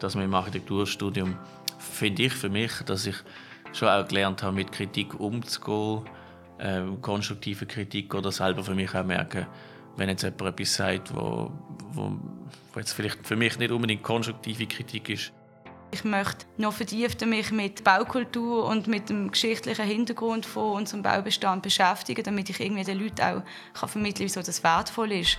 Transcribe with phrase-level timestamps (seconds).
[0.00, 1.36] dass man im Architekturstudium,
[1.78, 3.16] finde ich für mich, dass ich
[3.72, 6.02] schon auch gelernt habe, mit Kritik umzugehen,
[6.58, 9.46] äh, konstruktive Kritik oder selber für mich auch merken,
[9.96, 11.52] wenn jetzt jemand etwas sagt, wo,
[11.92, 12.12] wo,
[12.72, 15.32] wo jetzt vielleicht für mich nicht unbedingt konstruktive Kritik ist.
[15.92, 21.62] Ich möchte noch vertiefter mich mit Baukultur und mit dem geschichtlichen Hintergrund von unserem Baubestand
[21.64, 23.42] beschäftigen, damit ich irgendwie den Leuten
[23.74, 25.38] auch vermitteln kann, wieso das wertvoll ist.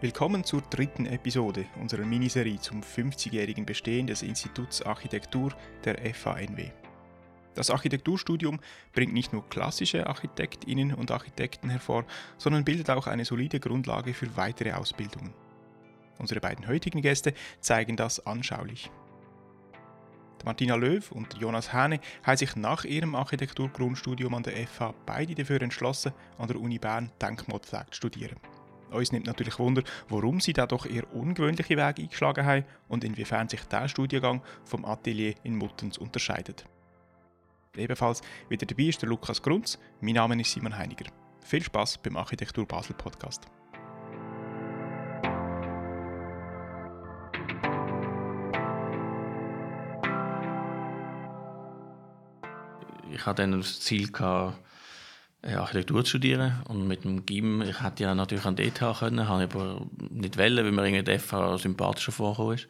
[0.00, 5.52] Willkommen zur dritten Episode unserer Miniserie zum 50-jährigen Bestehen des Instituts Architektur
[5.84, 6.70] der FANW.
[7.56, 8.60] Das Architekturstudium
[8.92, 12.04] bringt nicht nur klassische Architektinnen und Architekten hervor,
[12.36, 15.34] sondern bildet auch eine solide Grundlage für weitere Ausbildungen.
[16.18, 18.92] Unsere beiden heutigen Gäste zeigen das anschaulich.
[20.44, 25.60] Martina Löw und Jonas Hähne haben sich nach ihrem Architekturgrundstudium an der FH beide dafür
[25.60, 28.36] entschlossen, an der Uni Bern Denkmalpflege zu studieren.
[28.90, 33.48] Uns nimmt natürlich Wunder, warum sie da doch eher ungewöhnliche Wege eingeschlagen haben und inwiefern
[33.48, 36.64] sich der Studiengang vom Atelier in Muttens unterscheidet.
[37.76, 39.78] Ebenfalls wieder dabei ist der Lukas Grunz.
[40.00, 41.04] Mein Name ist Simon Heiniger.
[41.44, 43.46] Viel Spaß beim Architektur Basel Podcast.
[53.10, 54.10] Ich hatte dann das Ziel
[55.42, 59.28] Architektur zu studieren und mit dem GIM, ich hätte ja natürlich an die ETH können,
[59.28, 62.66] habe aber nicht wollen, weil mir irgendwie FH sympathischer vorgekommen ist.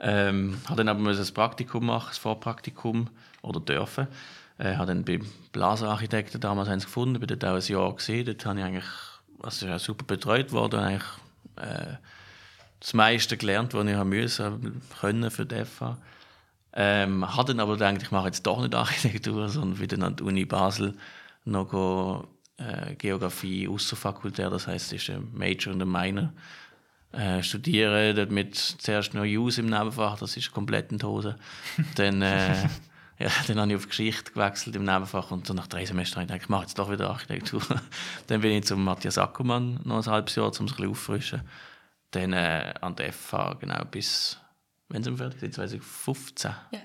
[0.00, 3.08] Ähm, habe dann aber ein Praktikum machen, ein Vorpraktikum
[3.42, 4.08] oder dürfen.
[4.58, 5.20] Äh, habe dann bei
[5.52, 8.84] Blaserarchitekten damals eins gefunden, bin dort auch ein Jahr gesehen, dort habe ich eigentlich,
[9.40, 11.08] also ja super betreut worden, eigentlich
[11.56, 11.96] äh,
[12.80, 15.98] das meiste gelernt, was ich haben können für die FH.
[16.74, 20.22] Ähm, habe dann aber gedacht, ich mache jetzt doch nicht Architektur, sondern wieder an die
[20.24, 20.96] Uni Basel
[21.44, 26.32] noch äh, Geografie außerfakultär, das heißt, es ist ein Major und ein Minor.
[27.12, 31.36] Äh, studieren, dort mit zuerst noch Use im Nebenfach, das ist komplett in die Hose.
[31.96, 32.54] dann, äh,
[33.18, 36.24] ja, dann habe ich auf Geschichte gewechselt im Nebenfach und so nach drei Semestern habe
[36.24, 37.60] ich gedacht, ich mache jetzt doch wieder Architektur.
[38.28, 41.42] dann bin ich zum Matthias Ackermann noch ein halbes Jahr, um es ein bisschen auffrischen.
[42.12, 44.38] Dann äh, an der FH, genau, bis,
[44.88, 46.50] wenn sie fertig sind, 2015.
[46.72, 46.80] Ja.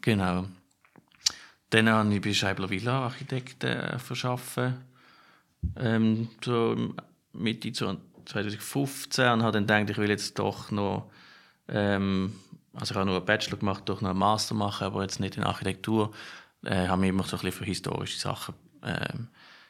[0.00, 0.46] Genau.
[1.70, 4.84] Dann habe ich bei Scheibler Villa Architekten äh, verschaffen.
[5.76, 6.94] Ähm, so
[7.32, 11.10] Mitte 2015 und habe dann gedacht, ich will jetzt doch noch,
[11.68, 12.34] ähm,
[12.72, 15.36] also ich habe nur einen Bachelor gemacht, doch noch einen Master machen, aber jetzt nicht
[15.36, 16.12] in Architektur.
[16.64, 19.28] Äh, habe mich immer so ein bisschen für historische Sachen ähm,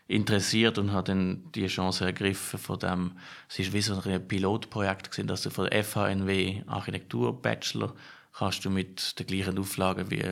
[0.09, 3.13] interessiert und habe dann die Chance ergriffen von dem,
[3.49, 7.95] es ist wie so ein Pilotprojekt gewesen, dass du von der FHNW Architektur Bachelor
[8.33, 10.23] kannst du mit den gleichen Auflagen wie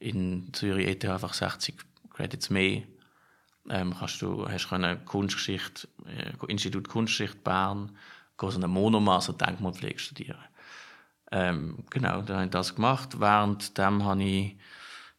[0.00, 1.76] in Zürich ETH einfach 60
[2.10, 2.82] Credits mehr.
[3.68, 7.96] Ähm, kannst du, hast können Kunstgeschichte, äh, Institut Kunstgeschichte Bern,
[8.38, 10.42] so eine Monomasse Denkmalpflege studieren.
[11.30, 13.20] Ähm, genau, da habe ich das gemacht.
[13.20, 14.56] Währenddem habe ich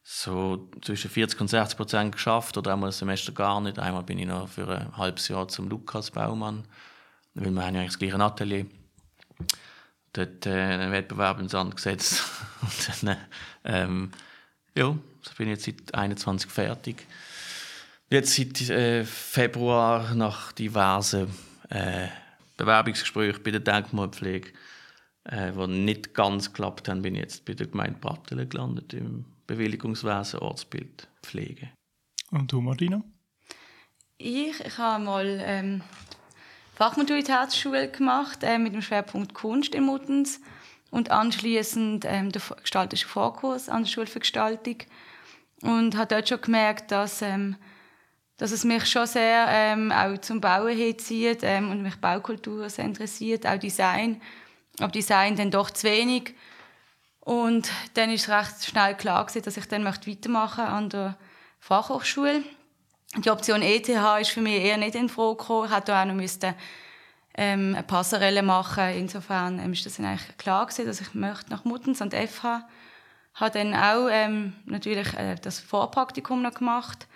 [0.02, 3.78] so zwischen 40 und 60 Prozent geschafft oder einmal ein Semester gar nicht.
[3.78, 6.66] Einmal bin ich noch für ein halbes Jahr zum Lukas Baumann,
[7.34, 8.66] weil wir haben ja eigentlich das gleiche Atelier.
[10.12, 12.24] Dort äh, einen Wettbewerb ins Sand gesetzt.
[12.62, 13.16] und dann,
[13.64, 14.10] ähm,
[14.76, 17.06] ja, ich bin jetzt seit 21 fertig.
[18.10, 21.28] Jetzt seit äh, Februar nach diversen
[21.70, 22.08] äh,
[22.56, 24.50] Bewerbungsgesprächen bei der Denkmalpflege,
[25.24, 29.24] äh, die nicht ganz geklappt haben, bin ich jetzt bei der Gemeinde Brattelen gelandet, im
[29.46, 31.70] Bewilligungswesen Ortsbild Pflege.
[32.30, 33.02] Und du, Martina?
[34.18, 35.82] Ich, ich habe mal ähm,
[36.74, 40.40] Fachmaturität gemacht äh, mit dem Schwerpunkt Kunst in Muttens
[40.92, 44.76] und anschließend ähm, der gestalterische Vorkurs an der Schule für Gestaltung
[45.62, 47.56] und habe dort schon gemerkt, dass, ähm,
[48.36, 52.84] dass es mich schon sehr ähm, auch zum Bauen hinzieht ähm, und mich Baukultur sehr
[52.84, 54.20] interessiert, auch Design,
[54.78, 56.34] aber Design dann doch zu wenig
[57.20, 61.16] und dann ist recht schnell klar gewesen, dass ich dann möchte weitermachen an der
[61.58, 62.42] Fachhochschule.
[63.16, 65.68] Die Option ETH ist für mich eher nicht in Frage gekommen.
[65.70, 66.54] Ich hätte auch noch müssen
[67.34, 68.90] ähm, eine Passerelle machen.
[68.96, 72.66] Insofern ähm, ist das dann eigentlich klar gewesen, dass ich möchte nach Muttens und FH.
[73.34, 77.08] Habe dann auch ähm, natürlich äh, das Vorpraktikum noch gemacht.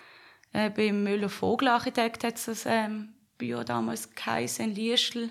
[0.52, 5.30] Äh, beim Müller Vogel Architekt hat es das ähm, Büro damals geheißen, in Liestl.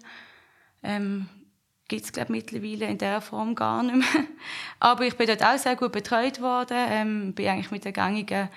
[0.84, 1.28] Ähm,
[1.88, 4.26] Gibt es, glaube mittlerweile in der Form gar nicht mehr.
[4.80, 6.78] Aber ich bin dort auch sehr gut betreut worden.
[6.78, 8.50] Ähm, bin eigentlich mit den gängigen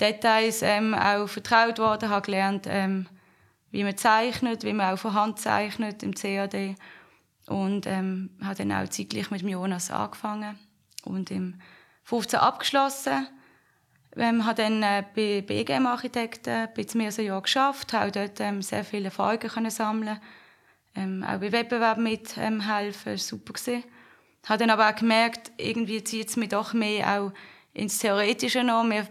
[0.00, 3.06] Details ähm, auch vertraut worden, habe gelernt, ähm,
[3.70, 6.76] wie man zeichnet, wie man auch von Hand zeichnet im CAD.
[7.46, 10.58] Und ähm, habe dann auch zeitgleich mit Jonas angefangen.
[11.04, 11.60] Und im
[12.04, 13.28] 15 abgeschlossen.
[14.16, 18.10] Ähm, habe dann äh, bei BGM Architekten ein bisschen mehr als ein Jahr geschafft, habe
[18.10, 20.20] dort ähm, sehr viele Erfahrungen können sammeln,
[20.96, 23.84] ähm, auch bei Wettbewerben mithelfen, ähm, super gewesen.
[24.46, 27.32] Habe dann aber auch gemerkt, irgendwie zieht es mich doch mehr auch
[27.72, 28.82] ins Theoretische noch.
[28.82, 29.06] Mir,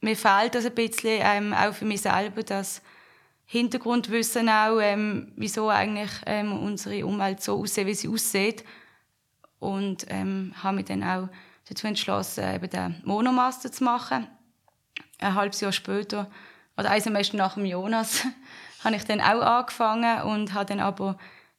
[0.00, 2.80] mir fehlt das ein bisschen, ähm, auch für mich selber, das
[3.46, 8.64] Hintergrundwissen auch, ähm, wieso eigentlich ähm, unsere Umwelt so aussieht, wie sie aussieht.
[9.58, 11.28] Und ähm, habe mich dann auch
[11.68, 14.26] dazu entschlossen, eben den Monomaster zu machen
[15.18, 16.30] ein halbes Jahr später,
[16.76, 18.24] oder ein Semester nach dem Jonas,
[18.84, 21.16] habe ich dann auch angefangen und habe dann aber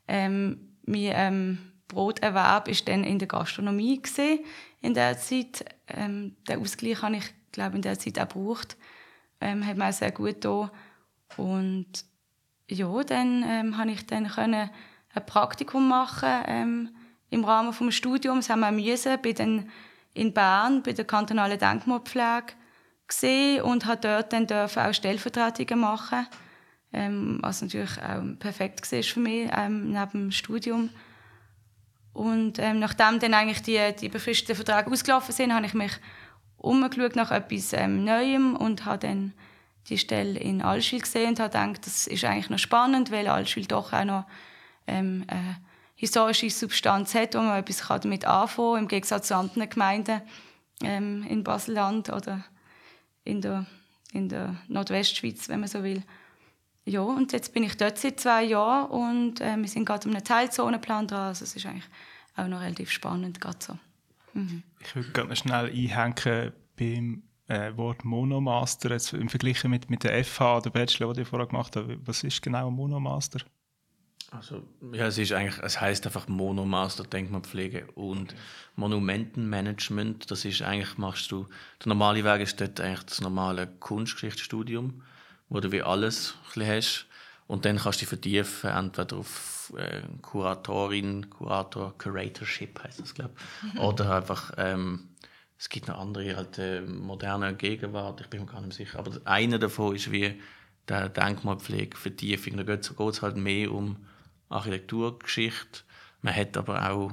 [0.08, 4.40] ähm, mein ähm, Broterwerb ist dann in der Gastronomie gesehen
[4.82, 5.66] in der Zeit.
[5.88, 8.78] Ähm, den Ausgleich habe ich, glaube in der Zeit auch gebraucht.
[9.42, 10.70] Ähm, hat mir auch sehr gut getan.
[11.38, 12.06] Und
[12.70, 14.70] ja, dann ähm, habe ich dann können
[15.14, 16.96] ein Praktikum machen ähm,
[17.30, 18.50] im Rahmen des Studiums.
[18.50, 19.70] Haben wir müssen, bin dann
[20.14, 22.54] in Bern bei der kantonalen Denkmalpflege
[23.08, 26.28] gesehen und hat dort dann dürfen auch Stellvertretungen machen,
[26.94, 30.90] ähm, was natürlich auch perfekt war für mich ähm, neben dem Studium.
[32.14, 35.92] Und ähm, nachdem dann eigentlich die, die befristeten Verträge ausgelaufen sind, habe ich mich
[36.58, 39.34] umgeschaut nach etwas ähm, Neuem und habe dann
[39.90, 43.66] die Stelle in Allschwil gesehen und habe gedacht, das ist eigentlich noch spannend, weil Allschwil
[43.66, 44.26] doch auch noch
[44.88, 45.58] ähm, eine
[45.96, 50.22] historische Substanz hat, wo man etwas damit anfangen kann, im Gegensatz zu anderen Gemeinden
[50.84, 52.44] ähm, in Baselland oder
[53.24, 53.66] in der,
[54.12, 56.04] in der Nordwestschweiz, wenn man so will.
[56.86, 60.14] Ja, und jetzt bin ich dort seit zwei Jahren und äh, wir sind gerade um
[60.14, 61.28] einen Teilzonenplan dran.
[61.28, 61.88] Also es ist eigentlich
[62.36, 63.78] auch noch relativ spannend gerade so.
[64.34, 64.62] Mhm.
[64.80, 70.24] Ich würde gerne schnell einhängen beim äh, Wort Monomaster jetzt im Vergleich mit, mit der
[70.24, 71.98] FH, der Bachelor, den ich vorher gemacht habe.
[72.06, 73.42] Was ist genau ein Monomaster?
[74.32, 78.36] Also, ja, es ist eigentlich, es heißt einfach Monomaster Denkmalpflege und
[78.76, 80.30] Monumentenmanagement.
[80.30, 81.48] Das ist eigentlich, machst du,
[81.84, 85.04] der normale Weg ist dort eigentlich das normale Kunstgeschichtsstudium,
[85.50, 87.08] wo du wie alles ein hast.
[87.48, 93.36] Und dann kannst du dich vertiefen, entweder auf äh, Kuratorin, Kurator, Curatorship heißt das, glaube
[93.74, 93.80] ich.
[93.80, 95.10] Oder einfach, ähm,
[95.58, 99.00] es gibt noch andere, halt äh, moderne Gegenwart, ich bin mir gar nicht sicher.
[99.00, 100.42] Aber einer davon ist wie
[100.88, 102.58] der Denkmalpflege, Vertiefung.
[102.58, 104.06] Da geht es halt mehr um
[104.50, 105.82] Architekturgeschichte.
[106.22, 107.12] Man hat aber auch,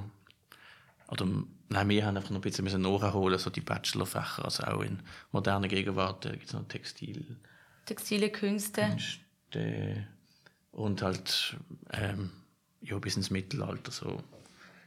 [1.09, 1.27] oder
[1.69, 5.01] nein, wir haben einfach noch ein bisschen nachholen, so die Bachelorfächer, also auch in
[5.31, 7.37] moderner Gegenwart, da gibt es noch Textil.
[7.87, 8.83] Textile Künste.
[8.83, 10.07] Künste
[10.73, 11.57] und halt
[11.93, 12.31] ähm,
[12.81, 14.23] ja, bis ins Mittelalter so.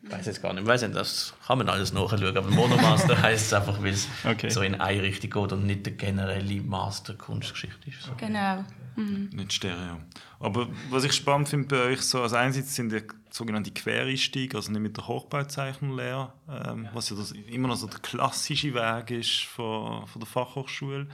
[0.06, 3.20] Ich weiß jetzt gar nicht, ich weiß nicht, das kann man alles nachschauen, aber Monomaster
[3.22, 4.50] heisst es einfach, weil es okay.
[4.50, 8.04] so in eine Richtung geht und nicht der generelle Master Kunstgeschichte ist.
[8.04, 8.12] So.
[8.18, 8.64] Genau.
[8.96, 9.30] Mhm.
[9.34, 9.98] Nicht Stereo.
[10.40, 14.72] Aber was ich spannend finde bei euch, so, also einerseits sind die sogenannte Quereinstieg, also
[14.72, 19.44] nicht mit der Hochbauzeichnenlehre, ähm, was ja das immer noch so der klassische Weg ist
[19.44, 21.08] von, von der Fachhochschule.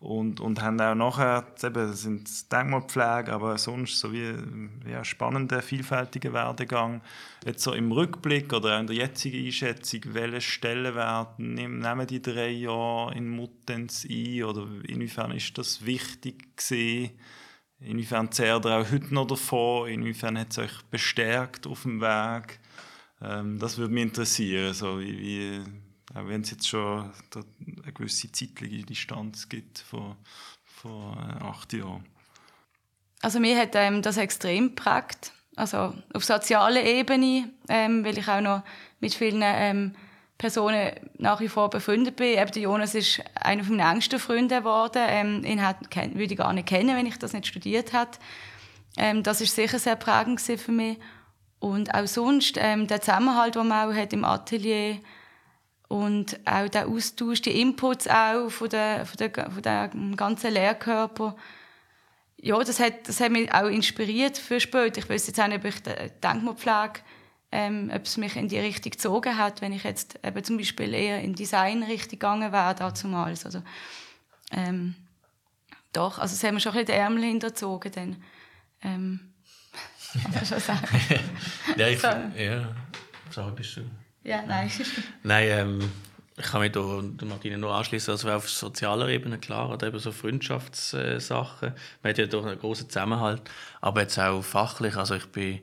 [0.00, 4.32] Und, und haben auch nachher, eben, sind Denkmalpflege, aber sonst so wie
[4.90, 7.02] ja, spannender, vielfältiger Werdegang.
[7.44, 12.48] Jetzt so im Rückblick oder auch in der jetzigen Einschätzung, welche Stellenwert nehmen die drei
[12.48, 17.10] Jahre in Muttenz ein oder inwiefern ist das wichtig gewesen?
[17.80, 19.90] Inwiefern zehrt ihr auch heute noch davon?
[19.90, 22.58] Inwiefern hat es euch bestärkt auf dem Weg?
[23.20, 25.60] Ähm, das würde mich interessieren, so wie, wie
[26.14, 30.16] auch wenn es jetzt schon eine gewisse zeitliche Distanz gibt von,
[30.64, 32.04] von äh, acht Jahren.
[33.22, 35.32] Also mir hat ähm, das extrem geprägt.
[35.56, 38.62] Also auf sozialer Ebene, ähm, weil ich auch noch
[38.98, 39.94] mit vielen ähm,
[40.38, 42.38] Personen nach wie vor befreundet bin.
[42.38, 45.02] Eben der Jonas ist einer meiner engsten Freunde geworden.
[45.06, 45.76] Ähm, ihn hat,
[46.14, 48.18] würde ich gar nicht kennen, wenn ich das nicht studiert hätte.
[48.96, 50.98] Ähm, das ist sicher sehr prägend für mich.
[51.58, 55.00] Und auch sonst ähm, der Zusammenhalt, den man auch hat im Atelier hat,
[55.90, 61.34] und auch der Austausch, die Inputs auch von der, von der, von der ganzen Lehrkörper.
[62.36, 64.98] Ja, das hat, das hat mich auch inspiriert für später.
[64.98, 65.90] Ich weiß jetzt auch nicht, ob ich die
[66.22, 67.00] Denkmalpflege,
[67.50, 70.94] ähm, ob es mich in die Richtung gezogen hat, wenn ich jetzt eben zum Beispiel
[70.94, 73.44] eher in Design-Richtung gegangen wäre, damals.
[73.44, 73.60] Also,
[74.52, 74.94] ähm,
[75.92, 78.22] doch, also es haben mir schon ein bisschen die Ärmel hinterzogen dann.
[78.82, 79.32] Ähm,
[80.22, 80.86] kann man schon sagen.
[81.76, 82.06] ja, ich, so.
[82.06, 82.76] ja,
[83.28, 83.80] so bist du.
[84.22, 84.70] Ja, nein.
[85.22, 85.90] nein, ähm,
[86.36, 86.80] ich kann mich da
[87.26, 91.74] Martina nur anschließen, also auf sozialer Ebene klar, oder eben so Freundschaftssachen.
[92.02, 93.42] Man hat ja doch einen großen Zusammenhalt,
[93.80, 94.96] aber jetzt auch fachlich.
[94.96, 95.60] Also ich bin,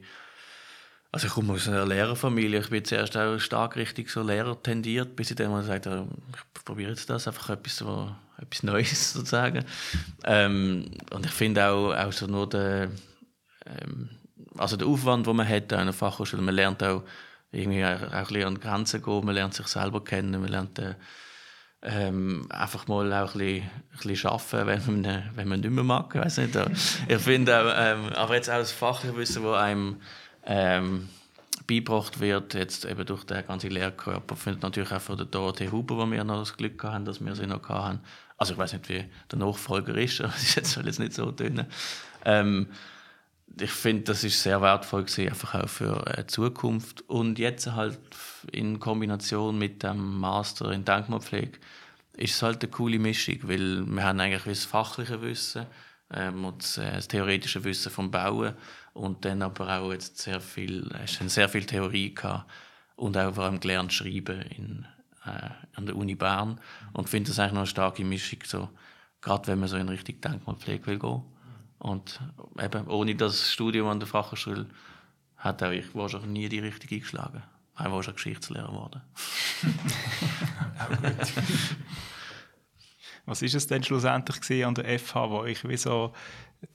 [1.12, 2.60] also ich komme aus einer Lehrerfamilie.
[2.60, 6.08] Ich bin zuerst auch stark richtig so Lehrer tendiert, bis ich dann mal gesagt habe,
[6.32, 9.66] ich probiere jetzt das einfach etwas so etwas Neues sozusagen.
[10.26, 12.90] Ähm, und ich finde auch, auch so nur der,
[13.66, 14.10] ähm,
[14.58, 17.04] also der Aufwand, den man hat an einer Fachhochschule, man lernt auch
[17.52, 20.96] irgendwie auch an Grenzen gehen, man lernt sich selber kennen, man lernt äh,
[21.82, 25.84] ähm, einfach mal auch ein bisschen, ein bisschen arbeiten, wenn man, wenn man nicht mehr
[25.84, 26.14] mag.
[26.16, 26.58] Ich nicht.
[27.08, 30.02] Ich finde, ähm, aber jetzt auch das fachliche Wissen, das einem
[30.46, 31.10] ähm,
[31.68, 35.98] beigebracht wird, jetzt eben durch den ganzen Lehrkörper, finde natürlich auch von der Dorothee Huber,
[35.98, 38.00] wo wir noch das Glück hatten, dass wir sie noch hatten.
[38.38, 41.32] Also ich weiß nicht, wie der Nachfolger ist, das ist jetzt, soll jetzt nicht so
[41.32, 41.68] tönen.
[42.26, 42.68] Ähm,
[43.60, 47.02] ich finde, das ist sehr wertvoll gewesen, einfach auch für die äh, Zukunft.
[47.10, 48.00] Und jetzt halt
[48.52, 51.60] in Kombination mit dem Master in Denkmalpflege
[52.18, 55.66] ist es halt eine coole Mischung, weil wir haben eigentlich das fachliche Wissen
[56.14, 58.54] ähm, und das, äh, das, theoretische Wissen vom Bauen
[58.94, 62.50] und dann aber auch jetzt sehr viel, es sehr viel Theorie gehabt
[62.96, 64.86] und auch vor allem gelernt schreiben in,
[65.26, 66.60] äh, an der Uni Bern
[66.94, 68.70] und finde das eigentlich noch eine starke Mischung, so,
[69.22, 71.37] gerade wenn man so in Richtung Denkmalpflege will gehen.
[71.80, 72.20] Und
[72.60, 74.68] eben, ohne das Studium an der Fachhochschule
[75.38, 77.44] hat auch ich wahrscheinlich nie die Richtung eingeschlagen.
[77.76, 79.02] War schon Geschichtslehrer geworden.
[83.26, 86.14] Was ist es denn schlussendlich an der FH, wo ich wie so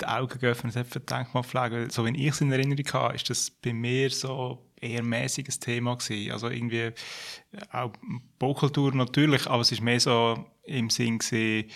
[0.01, 1.89] die Augen geöffnet habe für Denkmalpflege?
[1.91, 5.97] So wie ich es in Erinnerung habe, ist das bei mir so eher mäßiges Thema
[5.97, 6.31] gewesen.
[6.31, 6.93] Also irgendwie
[7.73, 7.93] auch
[8.39, 11.71] Baukultur natürlich, aber es ist mehr so im Sinn gewesen,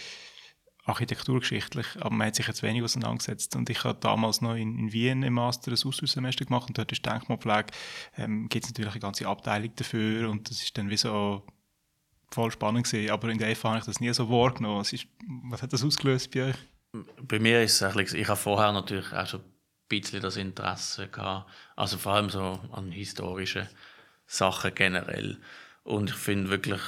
[0.87, 3.57] architekturgeschichtlich, aber man hat sich jetzt wenig auseinandergesetzt.
[3.57, 6.93] Und ich habe damals noch in, in Wien im Master ein Austauschsemester gemacht und dort
[6.93, 7.67] ist Denkmalpflege,
[8.17, 11.45] ähm, gibt es natürlich eine ganze Abteilung dafür und das ist dann wie so
[12.31, 13.11] voll spannend gewesen.
[13.11, 14.79] Aber in der FH habe ich das nie so wahrgenommen.
[14.79, 15.07] Was, ist,
[15.51, 16.57] was hat das ausgelöst bei euch?
[17.21, 19.53] Bei mir ist es eigentlich, ich habe vorher natürlich auch schon ein
[19.89, 23.69] bisschen das Interesse gehabt, also vor allem so an historischen
[24.27, 25.39] Sachen generell.
[25.83, 26.81] Und ich finde wirklich,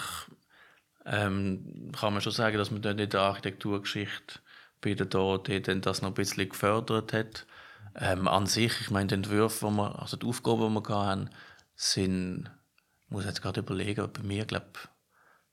[1.10, 4.40] ähm, kann man schon sagen, dass man dann in der Architekturgeschichte
[4.80, 7.46] bei der Dorothee dann das noch ein bisschen gefördert hat.
[7.96, 11.30] Ähm, an sich, ich meine, die Entwürfe, die wir, also die Aufgaben, die wir haben,
[11.74, 12.50] sind,
[13.04, 14.66] ich muss jetzt gerade überlegen, bei mir, glaube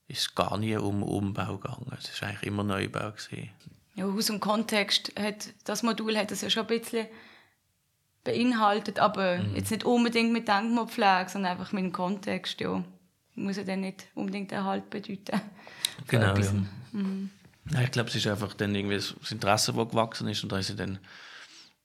[0.07, 1.91] ist es gar nie um Umbau gegangen.
[1.97, 3.11] Es war eigentlich immer Neubau.
[3.11, 3.49] Gewesen.
[3.95, 7.07] Ja, aus dem Kontext hat das Modul hat das ja schon ein bisschen
[8.23, 9.55] beinhaltet, aber mhm.
[9.55, 12.83] jetzt nicht unbedingt mit Denkmalpflege, sondern einfach mit dem Kontext, ja
[13.35, 15.41] muss ja dann nicht unbedingt Erhalt bedeuten.
[16.07, 16.51] Genau, ja.
[16.91, 17.29] Mhm.
[17.71, 17.81] ja.
[17.81, 20.77] Ich glaube, es ist einfach dann irgendwie das Interesse, das gewachsen ist und da ist
[20.77, 20.99] dann,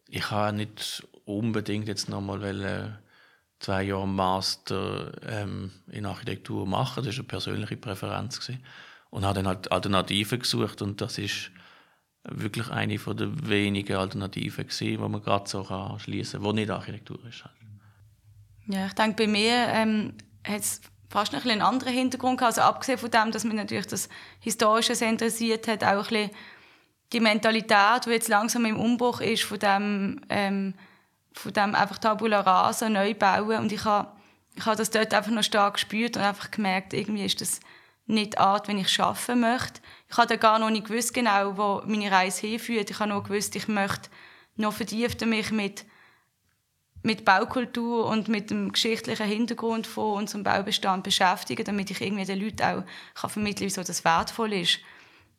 [0.08, 3.00] ich habe nicht unbedingt jetzt nochmal
[3.60, 8.64] zwei Jahre Master ähm, in Architektur machen, das war eine persönliche Präferenz gewesen.
[9.10, 11.50] und habe dann halt Alternativen gesucht und das ist
[12.24, 15.64] wirklich eine von der wenigen Alternativen gewesen, die man gerade so
[15.98, 17.44] schließen kann, die nicht Architektur ist.
[17.44, 17.54] Halt.
[18.66, 20.14] Ja, ich denke, bei mir ähm,
[20.44, 20.80] hat es
[21.10, 22.56] fast ein einen anderen Hintergrund gehabt.
[22.56, 26.30] Also abgesehen von dem, dass mich natürlich das Historische sehr interessiert hat, auch ein bisschen
[27.12, 30.74] die Mentalität, die jetzt langsam im Umbruch ist, von dem, ähm,
[31.32, 33.58] von dem einfach Tabula Rasa neu bauen.
[33.58, 34.08] Und ich habe
[34.56, 37.60] ich habe das dort einfach noch stark gespürt und einfach gemerkt, irgendwie ist das
[38.06, 39.80] nicht die Art, wenn ich arbeiten möchte.
[40.10, 42.90] Ich habe gar noch nicht gewusst genau, wo meine Reise hinführt.
[42.90, 44.10] Ich habe nur gewusst, ich möchte
[44.56, 45.84] noch vertiefter mich mit
[47.02, 52.40] mit Baukultur und mit dem geschichtlichen Hintergrund von unserem Baubestand beschäftigen, damit ich irgendwie den
[52.40, 54.80] Leuten auch kann vermitteln kann, wieso das wertvoll ist.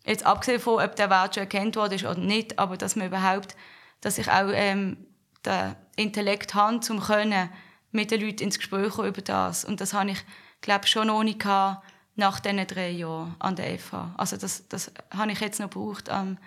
[0.06, 3.08] Jetzt abgesehen von, ob der Wert schon erkannt worden ist oder nicht, aber dass man
[3.08, 3.56] überhaupt,
[4.02, 4.98] dass ich auch ähm,
[5.46, 7.50] den Intellekt habe, um können,
[7.92, 9.66] mit den Leuten ins Gespräch kommen über das.
[9.66, 10.24] Und das habe ich,
[10.62, 14.16] glaube schon noch nicht gehabt, nach diesen drei Jahren an der FH.
[14.18, 16.38] Also das, das habe ich jetzt noch gebraucht, ähm,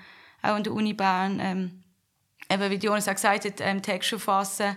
[0.43, 1.39] auch an der Uni Bern.
[1.41, 1.85] Ähm,
[2.51, 4.77] eben, wie Jonas auch gesagt hat, ähm, Text verfassen,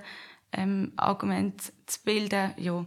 [0.51, 2.54] ähm, Argument zu bilden.
[2.58, 2.86] Ja.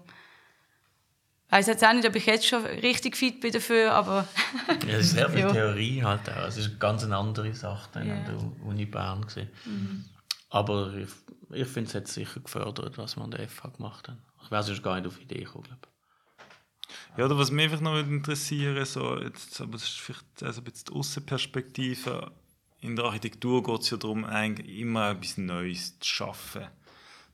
[1.46, 4.28] Ich weiß jetzt auch nicht, ob ich jetzt schon richtig fit bin dafür, aber...
[4.86, 5.52] ja, es ist sehr viel ja.
[5.52, 6.46] Theorie halt auch.
[6.46, 8.16] Es ist eine ganz andere Sache dann yeah.
[8.16, 9.26] an der Uni Bern.
[9.64, 10.04] Mhm.
[10.50, 11.08] Aber ich,
[11.50, 14.16] ich finde es jetzt sicher gefördert, was man an der FH gemacht hat.
[14.44, 15.90] Ich wäre sonst gar nicht auf die Idee gekommen, glaube
[17.16, 20.72] ja, oder was mich einfach noch interessieren so jetzt, aber das ist vielleicht also ein
[20.72, 22.32] die Außenperspektive.
[22.80, 26.66] In der Architektur geht es ja darum, eigentlich immer etwas Neues zu schaffen.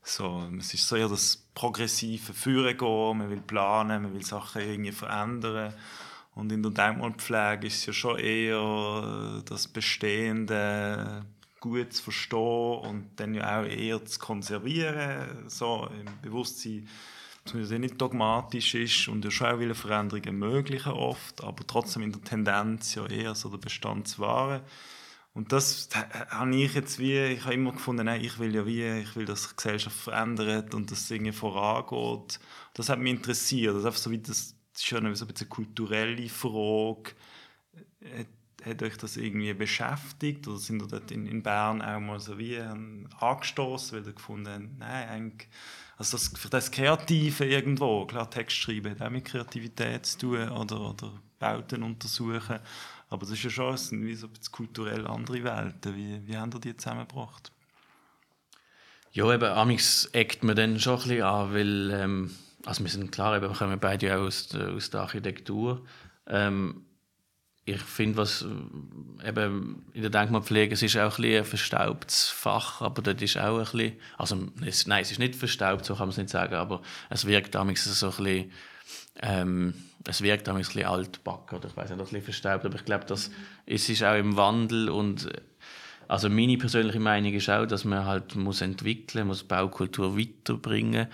[0.08, 4.62] So, es ist so eher das progressive Führen gehen, man will planen, man will Sachen
[4.62, 5.75] irgendwie verändern.
[6.36, 11.26] Und in der Denkmalpflege ist es ja schon eher das Bestehende
[11.58, 16.88] gut zu verstehen und dann ja auch eher zu konservieren, so im Bewusstsein,
[17.44, 22.12] dass man nicht dogmatisch ist und ja schon auch Veränderungen ermöglichen oft, aber trotzdem in
[22.12, 24.60] der Tendenz ja eher so der Bestand zu wahren.
[25.37, 25.90] Und das
[26.31, 29.26] habe ich jetzt wie, ich habe immer gefunden, nein, ich will ja wie, ich will,
[29.26, 32.40] dass sich die Gesellschaft verändert und dass es irgendwie vorangeht.
[32.73, 33.75] Das hat mich interessiert.
[33.75, 37.12] Das ist einfach so wie das, ist ja eine, so eine kulturelle Frage.
[38.16, 38.26] Hat,
[38.64, 42.38] hat euch das irgendwie beschäftigt oder sind ihr dort in, in Bern auch mal so
[42.38, 42.59] wie
[43.21, 45.49] angestoßen, weil ihr gefunden habt, nein, eigentlich,
[45.99, 50.49] Also das, für das Kreative irgendwo, klar, Text schreiben hat auch mit Kreativität zu tun
[50.49, 52.59] oder, oder Bauten untersuchen.
[53.08, 55.96] Aber das ist ja schon wie so kulturell andere Welten.
[55.96, 57.52] Wie, wie haben ihr die zusammengebracht?
[59.12, 62.30] Ja, eben, amigs eckt man dann schon ein bisschen an, weil, ähm,
[62.66, 65.86] also wir sind klar, eben, wir kommen beide auch aus der, aus der Architektur.
[66.26, 66.86] Ähm,
[67.64, 68.44] ich finde, was
[69.26, 73.58] eben in der Denkmalpflege, es ist auch ein, ein verstaubtes Fach, aber dort ist auch
[73.58, 76.54] ein bisschen, also es, nein, es ist nicht verstaubt, so kann man es nicht sagen,
[76.54, 78.52] aber es wirkt damals so ein bisschen,
[79.22, 79.75] ähm,
[80.06, 83.04] es wirkt ein bisschen altbacken oder ich weiß nicht, ein bisschen verstaubt, aber ich glaube,
[83.06, 83.30] dass
[83.66, 85.28] es ist auch im Wandel und
[86.08, 91.08] also meine persönliche Meinung ist auch, dass man halt muss entwickeln, muss Baukultur weiterbringen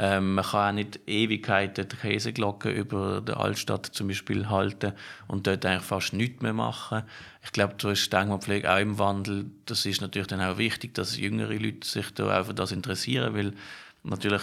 [0.00, 4.92] ähm, man kann auch nicht Ewigkeiten die Käseglocke über der Altstadt zum Beispiel halten
[5.26, 7.02] und dort eigentlich fast nichts mehr machen.
[7.42, 9.46] Ich glaube, da ist Denkmalpflege auch im Wandel.
[9.66, 13.34] Das ist natürlich dann auch wichtig, dass jüngere Leute sich da auch für das interessieren,
[13.34, 13.54] weil
[14.02, 14.42] natürlich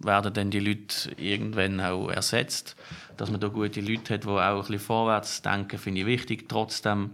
[0.00, 2.76] werden dann die Leute irgendwann auch ersetzt.
[3.16, 6.48] Dass man da gute Leute hat, die auch ein bisschen vorwärts denken, finde ich wichtig.
[6.48, 7.10] Trotzdem,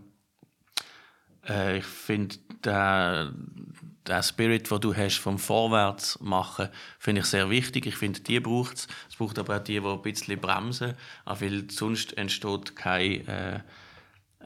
[1.49, 3.33] äh, ich finde, der,
[4.07, 7.87] der Spirit, den du hast vom Vorwärts machen, finde ich sehr wichtig.
[7.87, 8.89] Ich finde, die braucht es.
[9.09, 13.63] Es braucht aber auch die, die ein bisschen bremsen, weil sonst entsteht keine,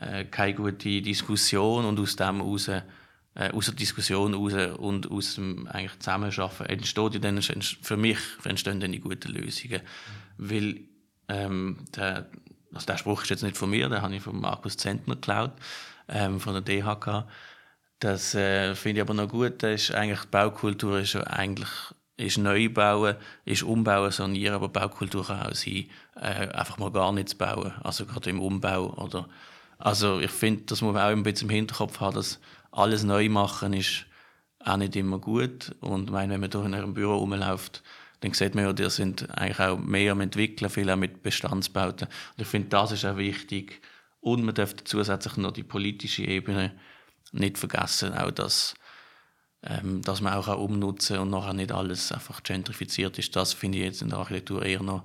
[0.00, 2.70] äh, äh, keine gute Diskussion und aus dem heraus,
[3.38, 8.80] äh, aus der Diskussion heraus und aus dem eigentlich Zusammenarbeiten entsteht dann, für mich entstehen
[8.80, 9.80] dann die guten Lösungen.
[10.36, 10.80] Weil
[11.28, 12.28] ähm, der,
[12.74, 15.52] also der Spruch ist jetzt nicht von mir, den habe ich von Markus Zentner geklaut,
[16.08, 17.26] ähm, von der DHK.
[18.00, 19.62] Das äh, finde ich aber noch gut.
[19.62, 21.70] Das ist eigentlich, die Baukultur ist ja eigentlich
[22.16, 23.14] ist Neubauen,
[23.44, 28.06] ist Umbauen, sanieren, aber Baukultur kann auch sein, äh, einfach mal gar nichts bauen, also
[28.06, 28.92] gerade im Umbau.
[28.96, 29.28] Oder,
[29.78, 32.40] also ich finde, das muss man auch ein bisschen im Hinterkopf haben, dass
[32.78, 34.06] alles neu machen ist
[34.60, 35.74] auch nicht immer gut.
[35.80, 37.82] Und meine, wenn man durch in einem Büro rumläuft,
[38.20, 42.08] dann sieht man ja, die sind eigentlich auch mehr am entwickeln, viel auch mit Bestandsbauten.
[42.08, 43.80] Und ich finde, das ist auch wichtig.
[44.20, 46.72] Und man darf zusätzlich noch die politische Ebene
[47.32, 48.74] nicht vergessen, auch das,
[49.62, 53.36] ähm, dass man auch, umnutzen und nachher nicht alles einfach gentrifiziert ist.
[53.36, 55.04] Das finde ich jetzt in der Architektur eher noch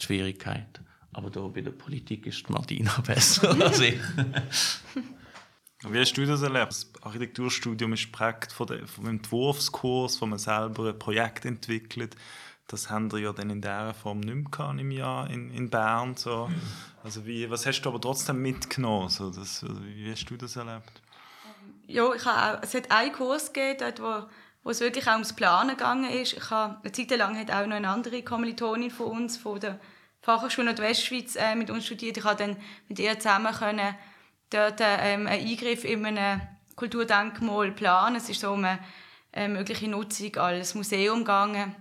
[0.00, 0.80] die Schwierigkeit.
[1.12, 4.00] Aber da bei der Politik ist Martina besser als ich.
[5.88, 6.86] Wie hast du das erlebt?
[6.98, 12.16] Das Architekturstudium ist geprägt von, der, vom Entwurfskurs, wo man selber ein Projekt entwickelt.
[12.66, 16.16] Das haben wir ja dann in dieser Form nicht mehr im Jahr in, in Bern.
[16.16, 16.50] So.
[17.02, 19.08] Also wie, was hast du aber trotzdem mitgenommen?
[19.08, 21.02] So, das, wie hast du das erlebt?
[21.88, 24.28] ja, ich habe es hat einen Kurs gegeben, dort, wo,
[24.62, 26.34] wo es wirklich auch ums Planen gegangen ist.
[26.34, 29.80] Ich habe, eine Zeit lang hat auch noch eine andere Kommilitonin von uns, von der
[30.20, 32.18] Fachhochschule Nordwestschweiz, äh, mit uns studiert.
[32.18, 32.56] Ich konnte dann
[32.88, 33.94] mit ihr zusammen können,
[34.50, 36.42] dort ähm, einen Eingriff in einem
[36.78, 38.16] Kulturdenkmal planen.
[38.16, 38.78] Es ist so um eine
[39.32, 41.74] äh, mögliche Nutzung als Museum gegangen.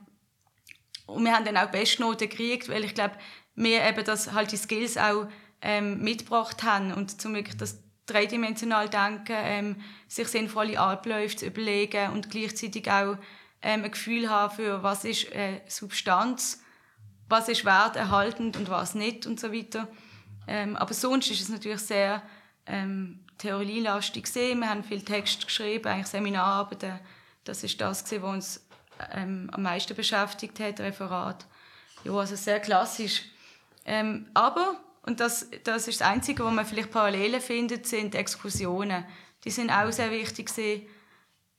[1.05, 3.15] Und wir haben dann auch Bestnoten gekriegt, weil ich glaube,
[3.55, 5.27] wir eben das, halt die Skills auch
[5.61, 9.75] ähm, mitgebracht haben und zum wirklich das dreidimensional denken, ähm,
[10.07, 13.17] sich sinnvolle Abläufe zu überlegen und gleichzeitig auch
[13.61, 16.63] ähm, ein Gefühl haben für was ist äh, Substanz,
[17.29, 19.87] was ist werterhaltend und was nicht und so weiter.
[20.47, 22.23] Ähm, aber sonst ist es natürlich sehr
[22.65, 24.59] ähm, theorielastig gesehen.
[24.59, 26.99] Wir haben viel Text geschrieben, eigentlich Seminararbeiten.
[27.43, 28.67] Das ist das, was uns
[29.13, 31.45] ähm, am meisten beschäftigt hat, Referat.
[32.03, 33.23] Ja, also sehr klassisch.
[33.85, 39.05] Ähm, aber und das, das ist das Einzige, wo man vielleicht Parallelen findet, sind Exkursionen.
[39.45, 40.51] Die sind auch sehr wichtig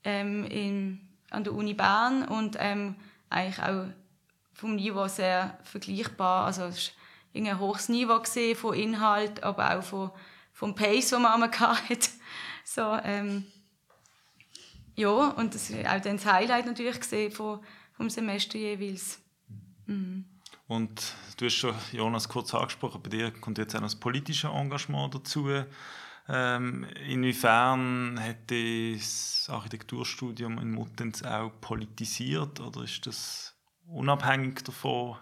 [0.03, 2.95] ähm, in, an der Uni Bern und ähm,
[3.29, 3.85] eigentlich auch
[4.53, 6.45] vom Niveau sehr vergleichbar.
[6.45, 6.91] Also es
[7.33, 8.21] war ein hohes Niveau
[8.53, 10.11] von Inhalt, aber auch von,
[10.59, 12.09] vom Pace, den man hatte.
[12.65, 13.45] so, ähm,
[14.95, 19.19] ja, und das ist auch dann das Highlight natürlich gesehen vom, vom Semester jeweils.
[19.85, 20.25] Mhm.
[20.67, 25.15] Und du hast schon, Jonas, kurz angesprochen, bei dir kommt jetzt auch das politische Engagement
[25.15, 25.47] dazu.
[26.27, 33.55] Ähm, inwiefern hat das Architekturstudium in Muttenz auch politisiert oder ist das
[33.87, 35.15] unabhängig davon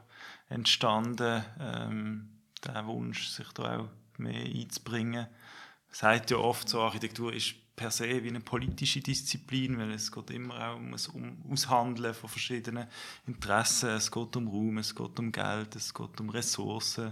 [0.50, 5.27] entstanden, ähm, der Wunsch, sich da auch mehr einzubringen?
[5.27, 10.12] Man sagt ja oft, so Architektur ist per se wie eine politische Disziplin, weil es
[10.12, 11.10] geht immer auch um das
[11.49, 12.88] Aushandeln von verschiedenen
[13.27, 13.89] Interessen.
[13.91, 17.12] Es geht um Raum, es geht um Geld, es geht um Ressourcen.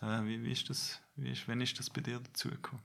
[0.00, 2.82] Äh, wie, wie, ist das, wie ist, wann ist das bei dir dazugekommen?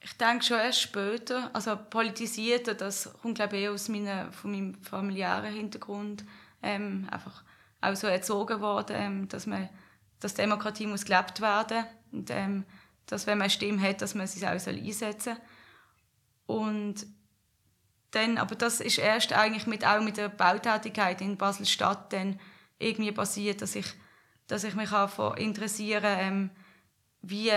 [0.00, 1.50] Ich denke schon erst später.
[1.54, 6.26] Also politisiert, das kommt glaube ich aus meiner, von meinem familiären Hintergrund.
[6.62, 7.42] Ähm, einfach
[7.80, 9.70] auch so erzogen worden, ähm, dass, man,
[10.20, 12.64] dass Demokratie muss gelebt werden und ähm,
[13.06, 15.36] dass wenn man eine Stimme hat, dass man sie auch einsetzen
[16.46, 16.56] soll.
[16.56, 17.06] Und
[18.12, 22.38] dann, aber das ist erst eigentlich mit, auch mit der Bautätigkeit in Basel-Stadt dann
[22.78, 23.86] irgendwie passiert, dass ich,
[24.46, 26.50] dass ich mich davon interessiere, ähm,
[27.22, 27.52] wie,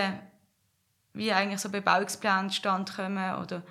[1.12, 3.62] wie eigentlich so Bebauungspläne stand kommen oder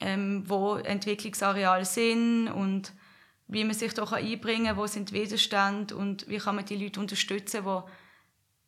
[0.00, 2.92] ähm, wo Entwicklungsareale sind und
[3.48, 7.00] wie man sich da einbringen kann, wo sind Widerstände und wie kann man die Leute
[7.00, 7.84] unterstützen, wo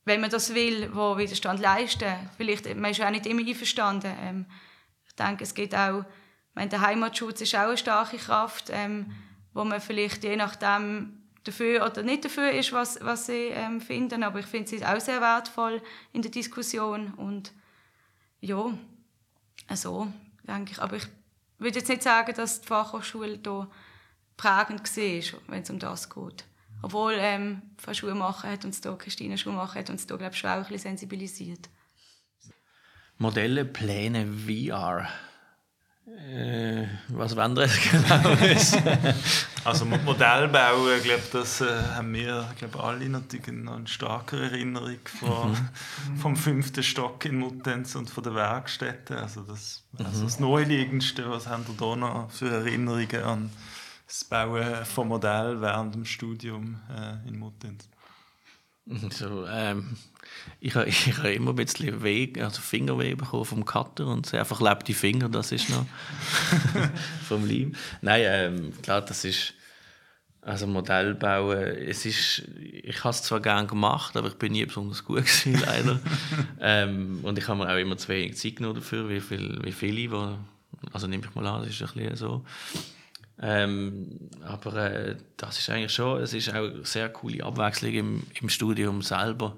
[0.05, 2.15] wenn man das will, wo Widerstand leisten.
[2.37, 4.13] Vielleicht, man ist auch nicht immer einverstanden.
[4.21, 4.47] Ähm,
[5.07, 6.05] ich denke, es geht auch,
[6.55, 9.13] meine, der Heimatschutz ist auch eine starke Kraft, ähm,
[9.53, 14.23] wo man vielleicht je nachdem dafür oder nicht dafür ist, was, was sie ähm, finden.
[14.23, 17.15] Aber ich finde sie auch sehr wertvoll in der Diskussion.
[17.15, 17.53] Und
[18.41, 18.73] ja,
[19.69, 20.13] also
[20.43, 20.79] denke ich.
[20.81, 21.07] Aber ich
[21.59, 23.71] würde jetzt nicht sagen, dass die Fachhochschule hier
[24.37, 26.45] prägend war, wenn es um das geht.
[26.85, 30.51] Obwohl ähm, von Schuhmacher hat uns da, Christine Schuhmacher hat uns da, glaube ich, schon
[30.51, 31.71] auch ein bisschen sensibilisiert.
[33.17, 35.09] Modelle, Pläne, VR.
[36.07, 38.77] Äh, was das genau ist?
[39.65, 44.99] also Modell bauen, glaube das äh, haben wir glaub, alle natürlich noch eine starke Erinnerung
[45.07, 46.17] von, mhm.
[46.19, 49.17] vom fünften Stock in Muttenz und von der Werkstätte.
[49.17, 50.25] Also das, also mhm.
[50.25, 53.51] das Neuliegendste, was haben wir da noch für Erinnerungen an
[54.07, 57.89] das Bauen von Modell während dem Studium äh, in Muttenz?
[59.11, 59.97] So, ähm,
[60.61, 64.45] ich habe ich ha immer ein bisschen weh, also Fingerweh bekommen vom Cutter und sehr
[64.45, 65.87] verklebte Finger, das ist noch
[67.29, 67.75] vom Leim.
[68.03, 69.55] Nein, ähm, klar, das ist
[70.43, 75.03] also Modellbau, es ist, ich habe es zwar gerne gemacht, aber ich bin nie besonders
[75.03, 76.01] gut gewesen, leider.
[76.61, 79.73] ähm, und ich habe mir auch immer zu wenig Zeit genommen dafür, wie, viel, wie
[79.73, 80.37] viele, wo,
[80.93, 82.45] also nehme ich mal an, das ist ein bisschen so.
[83.41, 88.23] Ähm, aber äh, das ist eigentlich schon, es ist auch eine sehr coole Abwechslung im,
[88.41, 89.57] im Studium selber,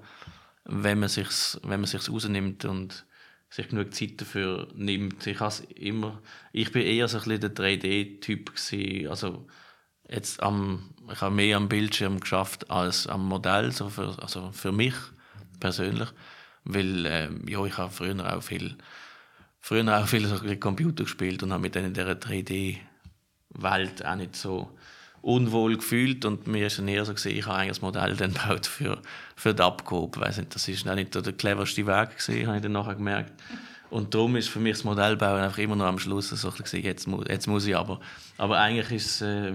[0.65, 1.27] wenn man sich
[1.63, 3.05] wenn man sich's rausnimmt und
[3.49, 5.25] sich genug Zeit dafür nimmt.
[5.27, 5.39] Ich
[5.75, 8.51] immer, ich bin eher so ein bisschen der 3D-Typ
[9.09, 9.47] also
[10.09, 14.71] jetzt am, ich habe mehr am Bildschirm geschafft als am Modell, so für, also für
[14.71, 14.95] mich
[15.59, 16.09] persönlich,
[16.63, 18.75] weil äh, ja, ich habe früher auch viel,
[19.59, 22.77] früher auch viel so Computer gespielt und habe mit denen der 3D
[23.49, 24.69] Welt auch nicht so
[25.21, 28.65] unwohl gefühlt und mir ist eher so gesehen, ich habe eigentlich das Modell dann gebaut
[28.65, 29.01] für,
[29.35, 30.21] für die Abgabe.
[30.21, 33.33] Weiss nicht, das ist auch nicht der cleverste Weg gewesen, habe ich dann nachher gemerkt.
[33.89, 37.07] Und darum ist für mich das Modellbauen einfach immer noch am Schluss so ein jetzt,
[37.07, 37.99] muss, jetzt muss ich aber.
[38.37, 39.53] Aber eigentlich ist es äh,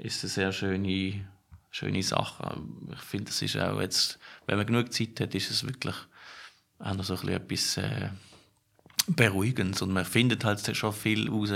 [0.00, 1.24] ist eine sehr schöne,
[1.70, 2.60] schöne Sache.
[2.92, 5.94] Ich finde, das ist auch jetzt, wenn man genug Zeit hat, ist es wirklich
[6.78, 8.08] auch noch so ein bisschen etwas äh,
[9.08, 11.52] Beruhigendes und man findet halt schon viel raus,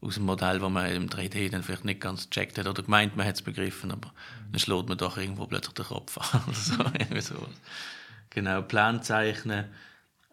[0.00, 3.16] aus dem Modell, das man im 3D dann vielleicht nicht ganz gecheckt hat oder gemeint,
[3.16, 4.52] man hat es begriffen, aber mhm.
[4.52, 6.42] dann schlägt man doch irgendwo plötzlich den Kopf an.
[7.10, 7.46] oder so.
[8.30, 9.66] Genau, Plan zeichnen.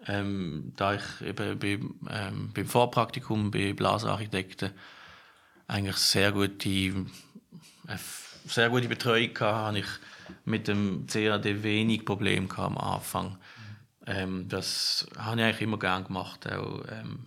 [0.08, 1.80] Ähm, da ich eben bei,
[2.12, 4.72] ähm, beim Vorpraktikum bei Blasarchitekten
[5.68, 7.98] eigentlich sehr gute, äh,
[8.46, 9.88] sehr gute Betreuung hatte, habe ich
[10.44, 13.38] mit dem CAD wenig Probleme am Anfang.
[14.06, 16.46] Ähm, das habe ich eigentlich immer gerne gemacht.
[16.52, 17.26] Auch, ähm,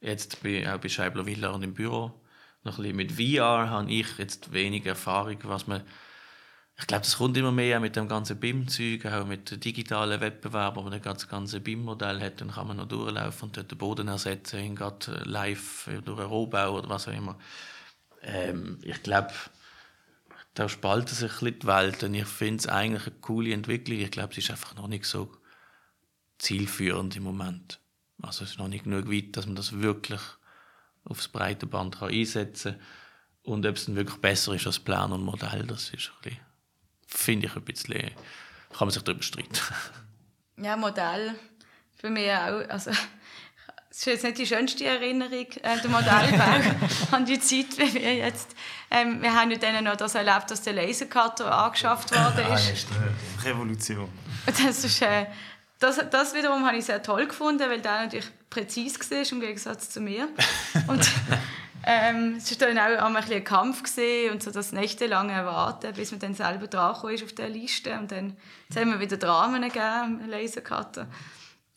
[0.00, 2.12] Jetzt bin auch bei Scheibler Villa und im Büro.
[2.64, 5.82] Noch ein mit VR habe ich jetzt wenig Erfahrung, was man
[6.78, 10.88] ich glaube, das kommt immer mehr mit dem ganzen BIM-Zeug, auch mit digitalen Wettbewerben, wo
[10.88, 14.60] man das ganze BIM-Modell hat, dann kann man noch durchlaufen und dort den Boden ersetzen,
[14.60, 17.38] ihn gerade live durch einen Rohbau oder was auch immer.
[18.22, 19.32] Ähm, ich glaube,
[20.52, 23.98] da spalten sich ein bisschen die Welt und ich finde es eigentlich eine coole Entwicklung.
[23.98, 25.32] Ich glaube, es ist einfach noch nicht so
[26.38, 27.80] zielführend im Moment.
[28.22, 30.20] Also es ist noch nicht genug weit, dass man das wirklich
[31.04, 32.82] aufs breite Band kann einsetzen kann.
[33.42, 36.10] Und ob es dann wirklich besser ist als Plan und Modell, das ist
[37.06, 38.10] finde ich ein bisschen,
[38.70, 39.60] kann man sich darüber streiten.
[40.58, 41.34] Ja, Modell
[41.96, 42.90] für mich auch, also
[43.90, 46.76] es ist jetzt nicht die schönste Erinnerung, äh, der Modellbau
[47.10, 48.56] an die Zeit, wie wir jetzt,
[48.90, 52.70] ähm, wir haben ja dann noch das erlebt, dass der Lasercutter angeschafft worden ist.
[52.70, 54.08] ist eine Revolution.
[54.46, 55.26] Das ist, äh,
[55.78, 59.90] das, das wiederum habe ich sehr toll gefunden, weil der natürlich präzise war, im Gegensatz
[59.90, 60.28] zu mir.
[60.88, 61.10] Und
[61.88, 65.94] ähm, es war dann auch einmal ein, ein Kampf gewesen und so das nächtelange Warten,
[65.94, 67.96] bis man dann selber dran ist auf der Liste.
[67.96, 68.36] Und dann
[68.68, 71.06] jetzt haben wir wieder Dramen gegeben, Lasercutter.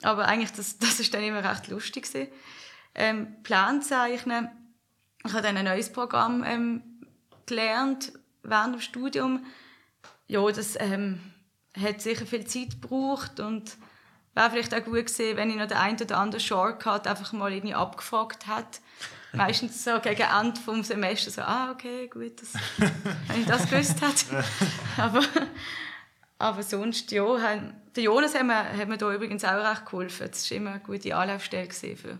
[0.01, 2.31] Aber eigentlich, das, das ist dann immer recht lustig gewesen.
[2.95, 4.49] Ähm, Plan zeichnen.
[5.25, 6.81] Ich habe dann ein neues Programm ähm,
[7.45, 9.45] gelernt während dem Studium.
[10.27, 11.19] Ja, das ähm,
[11.79, 13.77] hat sicher viel Zeit gebraucht und
[14.39, 17.51] wäre vielleicht auch gut gewesen, wenn ich noch den einen oder anderen Shortcut einfach mal
[17.51, 18.79] irgendwie abgefragt hätte.
[19.33, 22.53] Meistens so gegen Ende des Semesters so, ah, okay, gut, das,
[23.27, 24.43] wenn ich das gewusst hätte.
[24.97, 25.21] aber,
[26.39, 30.27] aber sonst, ja, haben, der Jonas hat mir, hat mir da übrigens auch recht geholfen.
[30.31, 32.17] Das war immer eine gute Anlaufstelle für,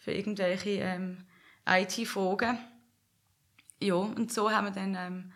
[0.00, 1.26] für irgendwelche ähm,
[1.68, 2.58] IT-Fragen.
[3.80, 5.32] Ja, und so haben wir dann ähm,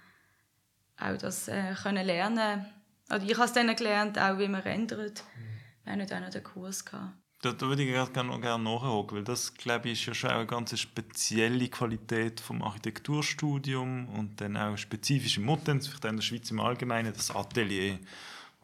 [0.99, 2.65] auch das äh, können lernen.
[3.09, 5.25] Also ich habe es dann gelernt, auch wie man rendert.
[5.37, 5.56] Wir
[5.87, 7.15] auch noch den Kurs gehabt.
[7.43, 10.47] Da, da würde ich gerne gerne nachhaken, weil das, glaube ich, ist ja schon eine
[10.47, 16.51] ganz spezielle Qualität vom Architekturstudium und dann auch spezifisch im Muttenz, vielleicht in der Schweiz
[16.51, 17.99] im Allgemeinen, das Atelier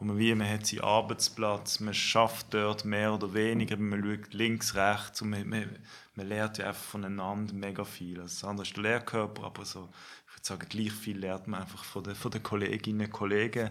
[0.03, 4.35] wo man wie, man hat seinen Arbeitsplatz, man schafft dort mehr oder weniger, man schaut
[4.35, 5.79] links, rechts und man, man,
[6.17, 8.17] man lernt ja einfach voneinander mega viel.
[8.17, 9.89] Das andere ist der Lehrkörper, aber so,
[10.27, 13.71] ich würde sagen, gleich viel lernt man einfach von den, von den Kolleginnen und Kollegen.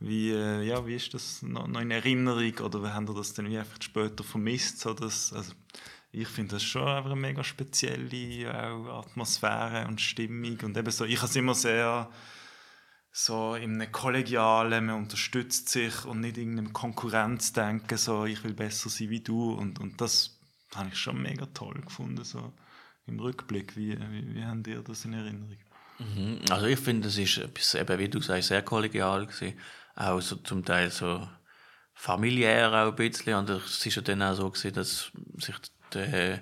[0.00, 3.34] Wie, äh, ja, wie ist das noch, noch in Erinnerung oder wie haben ihr das
[3.34, 4.80] dann wie einfach später vermisst?
[4.80, 5.52] So das, also,
[6.12, 11.04] ich finde das schon einfach eine mega spezielle auch Atmosphäre und Stimmung und eben so,
[11.04, 12.08] ich habe es immer sehr
[13.10, 18.54] so in einem Kollegialen, man unterstützt sich und nicht in einem Konkurrenzdenken, so ich will
[18.54, 20.38] besser sein wie du und, und das
[20.74, 22.52] habe ich schon mega toll gefunden, so
[23.06, 23.76] im Rückblick.
[23.76, 25.58] Wie, wie, wie habt ihr das in Erinnerung?
[25.98, 26.40] Mhm.
[26.50, 29.58] Also ich finde, es ist eben, wie du sagst, sehr kollegial gewesen.
[29.98, 31.26] Auch so zum Teil so
[31.92, 33.34] familiär auch ein bisschen.
[33.34, 35.56] Und es ist ja dann auch so gewesen, dass sich
[35.92, 36.38] die,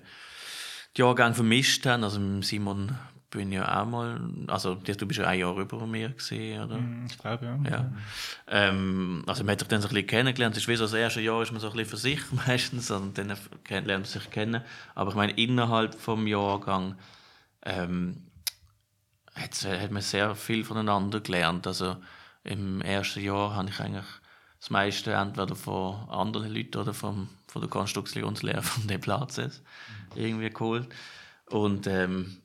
[0.94, 2.04] die Jahrgänge vermischt haben.
[2.04, 2.94] Also Simon
[3.30, 6.76] bin ja auch mal, also du bist ja ein Jahr über mir gesehen, oder?
[6.76, 7.70] Mm, ich glaube ja.
[7.70, 7.92] ja.
[8.46, 10.54] Ähm, also man hat sich dann so ein bisschen kennengelernt.
[10.56, 12.90] Es ist wie so das erste Jahr ist man so ein bisschen für sich meistens
[12.90, 13.28] und dann
[13.68, 14.62] lernt man sich kennen.
[14.94, 16.96] Aber ich meine innerhalb vom Jahrgang
[17.62, 18.26] ähm,
[19.34, 21.66] hat, hat man sehr viel voneinander gelernt.
[21.66, 21.96] Also
[22.46, 24.06] im ersten Jahr habe ich eigentlich
[24.60, 29.62] das meiste entweder von anderen Leuten oder vom, von der Konstruktionslehre von den Platzes
[30.14, 30.88] irgendwie geholt.
[31.50, 32.38] Und ähm,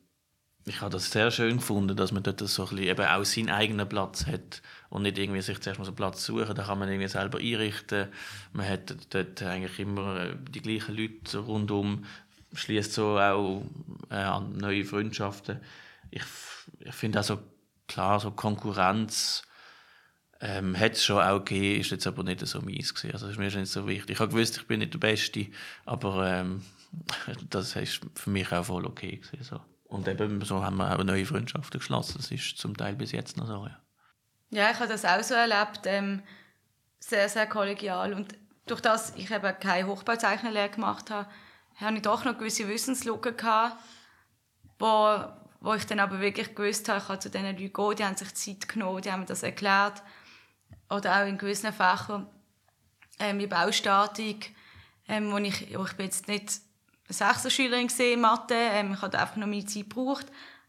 [0.65, 3.49] ich habe das sehr schön gefunden, dass man dort so ein bisschen eben auch seinen
[3.49, 6.53] eigenen Platz hat und nicht irgendwie sich zuerst mal einen Platz suchen.
[6.53, 8.09] Da kann man irgendwie selber einrichten.
[8.53, 12.05] Man hat dort eigentlich immer äh, die gleichen Leute rundum,
[12.53, 13.63] schließt so auch
[14.11, 15.59] äh, neue Freundschaften.
[16.11, 16.23] Ich,
[16.79, 17.39] ich finde also
[17.87, 19.43] klar, so Konkurrenz
[20.41, 23.13] ähm, hat es schon auch gegeben, ist jetzt aber nicht so meins gewesen.
[23.13, 24.19] Also ist mir nicht so wichtig.
[24.19, 25.47] Ich gewusst, ich bin nicht der Beste,
[25.85, 26.63] aber ähm,
[27.49, 29.61] das ist für mich auch voll okay gewesen, so.
[29.85, 32.13] Und eben so haben wir auch neue Freundschaften geschlossen.
[32.17, 33.67] Das ist zum Teil bis jetzt noch so.
[33.67, 33.77] Ja,
[34.49, 35.81] ja ich habe das auch so erlebt.
[35.83, 36.23] Ähm,
[36.97, 38.13] sehr, sehr kollegial.
[38.13, 38.33] Und
[38.67, 41.27] durch das ich eben keine Hochbauzeichnerlehre gemacht habe,
[41.75, 43.75] habe ich doch noch gewisse Wissenslücken gehabt,
[44.79, 45.25] wo,
[45.59, 48.15] wo ich dann aber wirklich gewusst habe, ich kann zu diesen Leuten gehen, die haben
[48.15, 50.01] sich Zeit genommen, die haben mir das erklärt.
[50.91, 52.27] Oder auch in gewissen Fächern,
[53.19, 54.53] ähm, wie Baustatik,
[55.07, 56.51] ähm, wo ich, wo ich bin jetzt nicht
[57.07, 58.55] Sechser-Schülerin gesehen, Mathe.
[58.55, 60.27] Ähm, ich habe einfach noch meine Zeit gebraucht.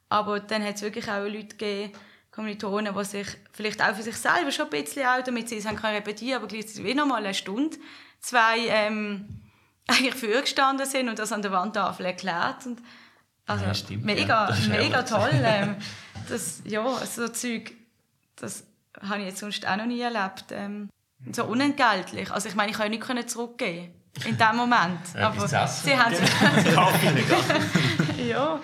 [0.08, 1.92] Aber dann hat es wirklich auch Leute gegeben,
[2.30, 5.66] Kommilitonen, die sich vielleicht auch für sich selber schon ein bisschen auch, damit sie es
[5.66, 7.76] haben können repetieren, aber gleichzeitig wie noch mal eine Stunde,
[8.20, 9.42] zwei ähm,
[9.86, 12.64] eigentlich vorgestanden sind und das an der Wandtafel erklärt.
[12.66, 12.80] Und,
[13.46, 14.68] also ja, stimmt, mega, ja.
[14.68, 15.30] mega toll.
[15.32, 15.76] Ähm,
[16.28, 17.72] das, ja, so Zeug,
[18.36, 18.64] das
[19.00, 20.46] habe ich jetzt sonst auch noch nie erlebt.
[20.50, 20.88] Ähm,
[21.30, 22.30] so unentgeltlich.
[22.30, 23.92] Also ich meine, ich kann ja nicht zurückgehen
[24.26, 25.00] in dem Moment.
[25.14, 26.14] Ja, Aber sie haben
[28.28, 28.60] ja,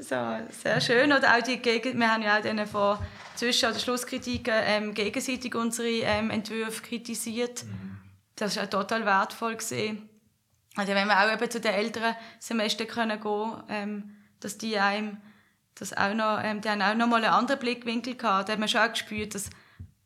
[0.00, 1.12] so, sehr schön.
[1.12, 5.54] Oder auch die Gegen wir haben ja auch dann vor Zwischen- oder Schlusskritiken ähm, gegenseitig
[5.54, 7.64] unsere ähm, Entwürfe kritisiert.
[7.64, 7.98] Mhm.
[8.36, 9.56] Das war total wertvoll.
[9.56, 10.08] Gewesen.
[10.76, 15.16] Also wenn wir auch eben zu den älteren Semestern können gehen ähm, dass die einem
[15.78, 18.48] das auch noch, ähm, die haben auch noch mal einen anderen Blickwinkel gehabt.
[18.48, 19.50] Da hat man schon auch gespürt, dass,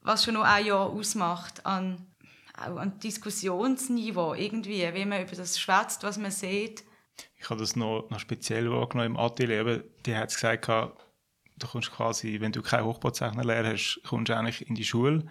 [0.03, 2.07] was schon noch ein Jahr ausmacht an
[2.55, 6.85] an Diskussionsniveau irgendwie, wie man über das schwätzt, was man sieht.
[7.37, 9.85] Ich habe das noch, noch speziell wahrgenommen im Atelier.
[10.07, 14.75] Die hat gesagt, du kommst quasi, wenn du keine Hochbauzeichnerlehre hast, kommst du eigentlich in
[14.75, 15.25] die Schule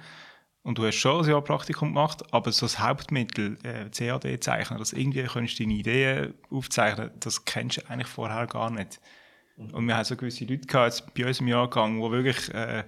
[0.63, 4.93] und du hast schon ein Jahr Praktikum gemacht, aber so das Hauptmittel, äh, CAD-Zeichnen, dass
[4.93, 8.99] irgendwie kannst deine Ideen aufzeichnen, das kennst du eigentlich vorher gar nicht.
[9.71, 12.83] Und wir haben so gewisse Leute gehabt, bei uns im Jahrgang, die wirklich äh,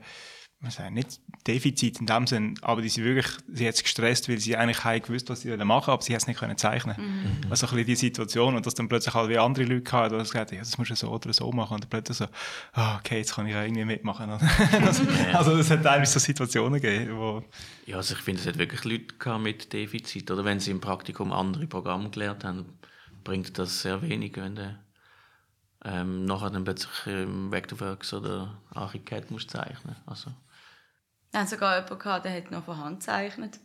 [0.64, 4.40] man sagt nicht Defizit in dem Sinn, aber die sind wirklich, sie hat gestresst, weil
[4.40, 6.96] sie eigentlich haben gewusst, was sie machen wollen, aber sie hat es nicht können zeichnen.
[6.98, 7.52] Mhm.
[7.52, 10.24] Also ein bisschen die Situation und dass dann plötzlich halt wie andere Leute hatten, die
[10.24, 12.26] gesagt haben, ja, das musst du so oder so machen und dann plötzlich so,
[12.78, 14.30] oh, okay, jetzt kann ich ja irgendwie mitmachen.
[14.86, 15.02] das,
[15.34, 17.44] also es hat teilweise so Situationen gegeben, wo...
[17.86, 21.34] Ja, also ich finde, es hat wirklich Leute mit Defizit, oder wenn sie im Praktikum
[21.34, 22.66] andere Programme gelernt haben,
[23.26, 24.80] bringt das sehr wenig, wenn der
[25.86, 29.96] ähm, nachher dann plötzlich im Vectorworks oder Archicad musst zeichnen.
[30.06, 30.32] Also
[31.34, 33.60] wir haben sogar jemanden gehabt, der hat noch von Hand gezeichnet.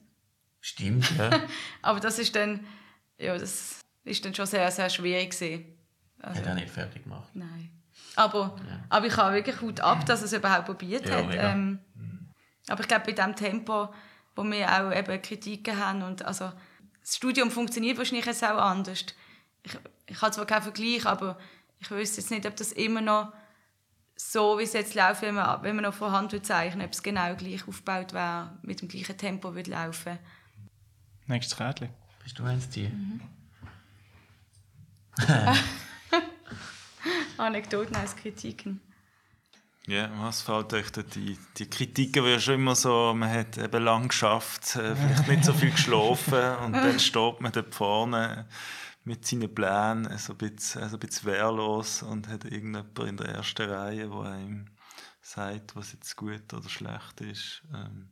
[0.61, 1.31] Stimmt, ja.
[1.83, 2.65] Aber das ist dann,
[3.19, 5.67] ja, das ist dann schon sehr, sehr schwierig gewesen.
[6.21, 7.29] Also, hat er nicht fertig gemacht?
[7.35, 7.71] Nein.
[8.17, 8.85] Aber, ja.
[8.89, 11.27] aber ich habe wirklich gut ab, dass er es überhaupt probiert ja, hat.
[11.31, 11.79] Ähm,
[12.69, 13.89] aber ich glaube, bei dem Tempo,
[14.35, 16.51] wo wir auch eben Kritiken haben und also
[17.01, 19.05] das Studium funktioniert wahrscheinlich jetzt auch anders.
[19.63, 21.39] Ich, ich habe zwar keinen Vergleich, aber
[21.81, 23.33] ich wüsste jetzt nicht, ob das immer noch
[24.17, 27.03] so, wie es jetzt läuft, wenn man, wenn man noch von Hand zeichnen ob es
[27.03, 30.19] genau gleich aufgebaut wäre, mit dem gleichen Tempo würde laufen.
[31.27, 31.91] Nächstes Kärtchen.
[32.25, 32.89] Bist du eins, die?
[32.89, 33.21] Mhm.
[37.39, 38.81] Anekdoten als Kritiken.
[39.87, 43.57] Ja, was fällt euch da die, die Kritiken, die ja schon immer so, man hat
[43.57, 48.47] eben lang geschafft, äh, vielleicht nicht so viel geschlafen und dann steht man da vorne
[49.09, 53.29] mit seinen Plänen so ein bisschen, also ein bisschen wehrlos und hat irgendjemand in der
[53.29, 54.67] ersten Reihe, der einem
[55.23, 57.63] sagt, was jetzt gut oder schlecht ist.
[57.75, 58.11] Ähm,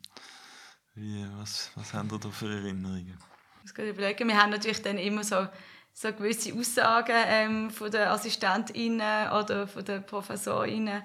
[0.95, 3.19] wie, was, was haben ihr da für Erinnerungen?
[3.65, 5.47] Ich muss überlegen, wir haben natürlich dann immer so,
[5.93, 11.03] so gewisse Aussagen ähm, von den AssistentInnen oder von den ProfessorInnen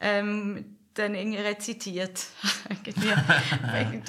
[0.00, 2.26] ähm, dann irgendwie rezitiert.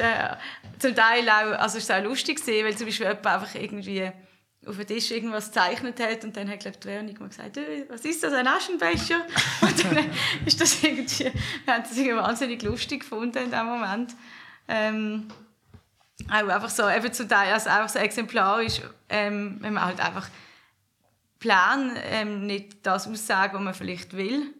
[0.79, 4.11] zum Teil auch, also es war auch lustig weil zum Beispiel jemand einfach irgendwie
[4.65, 8.05] auf dem Tisch irgendwas gezeichnet hat und dann hat glaube ich Veronika mal gesagt, was
[8.05, 9.25] ist das, ein Aschenbecher?
[9.61, 10.09] und dann
[10.45, 11.31] ist das irgendwie,
[11.65, 14.15] wir haben das irgendwie wahnsinnig lustig gefunden in dem Moment.
[14.67, 15.27] Ähm,
[16.29, 20.29] auch einfach so, eben zum Teil also einfach so exemplarisch, ähm, wenn man halt einfach
[21.39, 24.53] Plan ähm, nicht das aussagen, was man vielleicht will.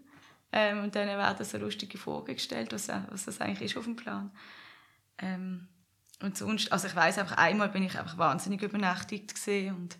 [0.52, 3.96] Ähm, und dann werden so lustige Fragen gestellt, was, was das eigentlich ist auf dem
[3.96, 4.32] Plan.
[5.18, 5.68] Ähm,
[6.22, 9.98] und sonst, also ich weiß einfach, einmal bin ich einfach wahnsinnig übernächtigt gesehen und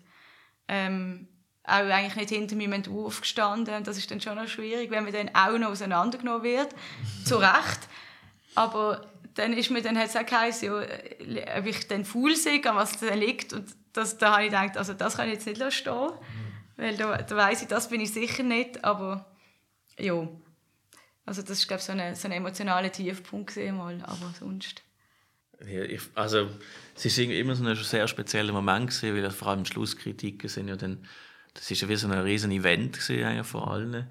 [0.68, 1.28] ähm,
[1.62, 3.74] auch eigentlich nicht hinter meinem Entwurf gestanden.
[3.74, 6.74] Und das ist dann schon noch schwierig, wenn man dann auch noch auseinandergenommen wird.
[7.24, 7.88] Zu Recht.
[8.54, 12.76] Aber dann ist mir dann es auch geheißen, ja, ob ich dann faul sehe, an
[12.76, 13.52] was da liegt.
[13.52, 16.10] Und das, da habe ich gedacht, also das kann ich jetzt nicht stehen.
[16.76, 18.84] Weil da, da weiss ich, das bin ich sicher nicht.
[18.84, 19.26] Aber
[19.98, 20.28] ja,
[21.26, 24.02] also das ist glaube ich so ein so ein emotionaler Tiefpunkt mal.
[24.06, 24.85] Aber sonst...
[25.64, 26.50] Ja, ich, also
[26.94, 30.76] es ist immer so ein sehr spezieller Moment gewesen, weil vor allem Schlusskritiken sind ja
[30.76, 31.06] dann,
[31.54, 34.10] das ist ja wie so ein riesen Event gewesen, von allen.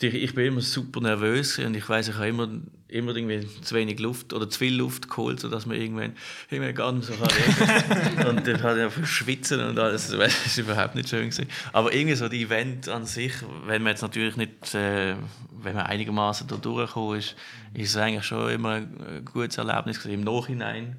[0.00, 2.48] Ich, bin immer super nervös und ich weiß, ich habe immer,
[2.88, 6.16] immer irgendwie zu wenig Luft oder zu viel Luft geholt, sodass man irgendwann,
[6.50, 10.58] irgendwann gar nicht so kann Und dann hat ich einfach schwitzen und alles, das ist
[10.58, 11.46] überhaupt nicht schön gewesen.
[11.72, 13.32] Aber irgendwie so die Event an sich,
[13.66, 15.14] wenn man jetzt natürlich nicht, äh,
[15.62, 17.36] wenn man einigermaßen da durchgekommen ist,
[17.74, 20.96] ist es eigentlich schon immer ein gutes Erlebnis gewesen, im Nachhinein.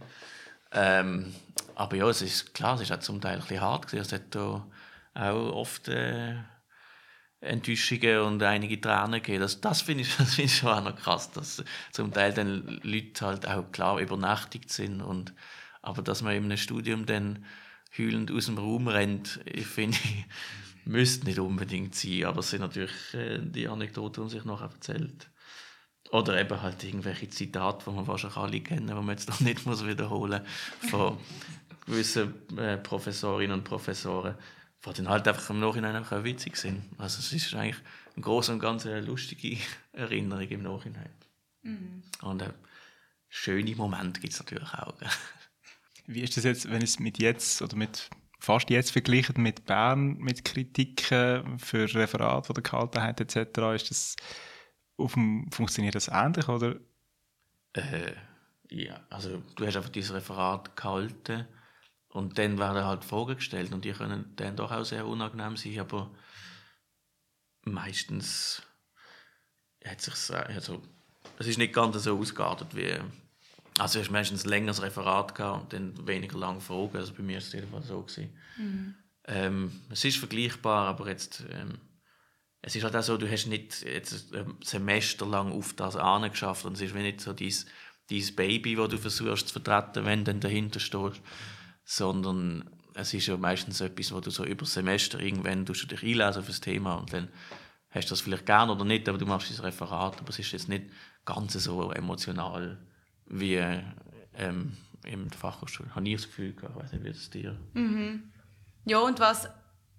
[0.71, 1.33] Ähm,
[1.75, 4.05] aber ja, es ist klar, es ist auch zum Teil ein bisschen hart gewesen.
[4.05, 4.63] Es hat auch
[5.53, 6.35] oft äh,
[7.43, 9.41] Enttäuschungen und einige Tränen gegeben.
[9.41, 13.25] Das, das finde ich, find ich schon auch noch krass, dass zum Teil dann Leute
[13.25, 15.01] halt auch klar übernachtigt sind.
[15.01, 15.33] Und,
[15.81, 17.45] aber dass man in einem Studium dann
[17.97, 19.97] heulend aus dem Raum rennt, ich finde,
[20.85, 22.25] müsste nicht unbedingt sein.
[22.25, 25.29] Aber es sind natürlich äh, die Anekdoten, die sich nachher erzählt.
[26.11, 29.65] Oder eben halt irgendwelche Zitate, die man wahrscheinlich alle kennen, die man jetzt noch nicht
[29.65, 30.41] muss wiederholen
[30.81, 31.17] muss, von
[31.85, 34.35] gewissen äh, Professorinnen und Professoren
[34.85, 36.83] die dann halt einfach im Nachhinein auch witzig sind.
[36.97, 37.81] Also es ist eigentlich
[38.15, 39.57] im Großen und Ganzen eine lustige
[39.93, 41.09] Erinnerung im Nachhinein.
[41.61, 42.03] Mhm.
[42.21, 42.53] Und äh,
[43.29, 44.93] schöne Momente gibt es natürlich auch.
[46.05, 50.17] Wie ist das jetzt, wenn es mit jetzt oder mit fast jetzt verglichen mit Bern,
[50.17, 54.15] mit Kritiken für Referat oder Gehaltenheit etc., ist das
[54.97, 56.75] auf dem, funktioniert das ähnlich oder?
[57.71, 58.13] Äh,
[58.69, 61.47] ja, also du hast einfach dieses Referat gehalten
[62.13, 65.79] und dann werden halt Fragen gestellt und die können dann doch auch sehr unangenehm sein,
[65.79, 66.11] aber
[67.63, 68.61] meistens
[69.85, 70.81] hat sich also
[71.39, 72.99] es ist nicht ganz so ausgeartet wie
[73.79, 76.95] also es meistens ein längeres Referat gehabt und dann weniger lange Fragen.
[76.95, 78.37] Also bei mir ist es jedenfalls so gewesen.
[78.55, 78.95] Mhm.
[79.25, 81.79] Ähm, es ist vergleichbar, aber jetzt ähm,
[82.61, 86.65] es ist halt auch so, du hast nicht jetzt ein Semester lang auf das geschafft
[86.65, 90.31] und es ist wie nicht so dein Baby, das du versuchst zu vertreten, wenn du
[90.31, 91.19] dann dahinter stehst
[91.83, 96.03] sondern es ist ja meistens etwas, wo du so über das Semester irgendwann du dich
[96.03, 97.27] einlesen auf das Thema und dann
[97.89, 100.51] hast du das vielleicht gern oder nicht, aber du machst das Referat, aber es ist
[100.51, 100.85] jetzt nicht
[101.25, 102.77] ganz so emotional
[103.25, 103.55] wie
[104.35, 105.93] ähm, in der Fachhochschule.
[105.95, 107.57] Habe ich das Gefühl gehabt, ich weiß nicht, wie es dir...
[107.73, 108.31] Mhm.
[108.85, 109.47] Ja, und was,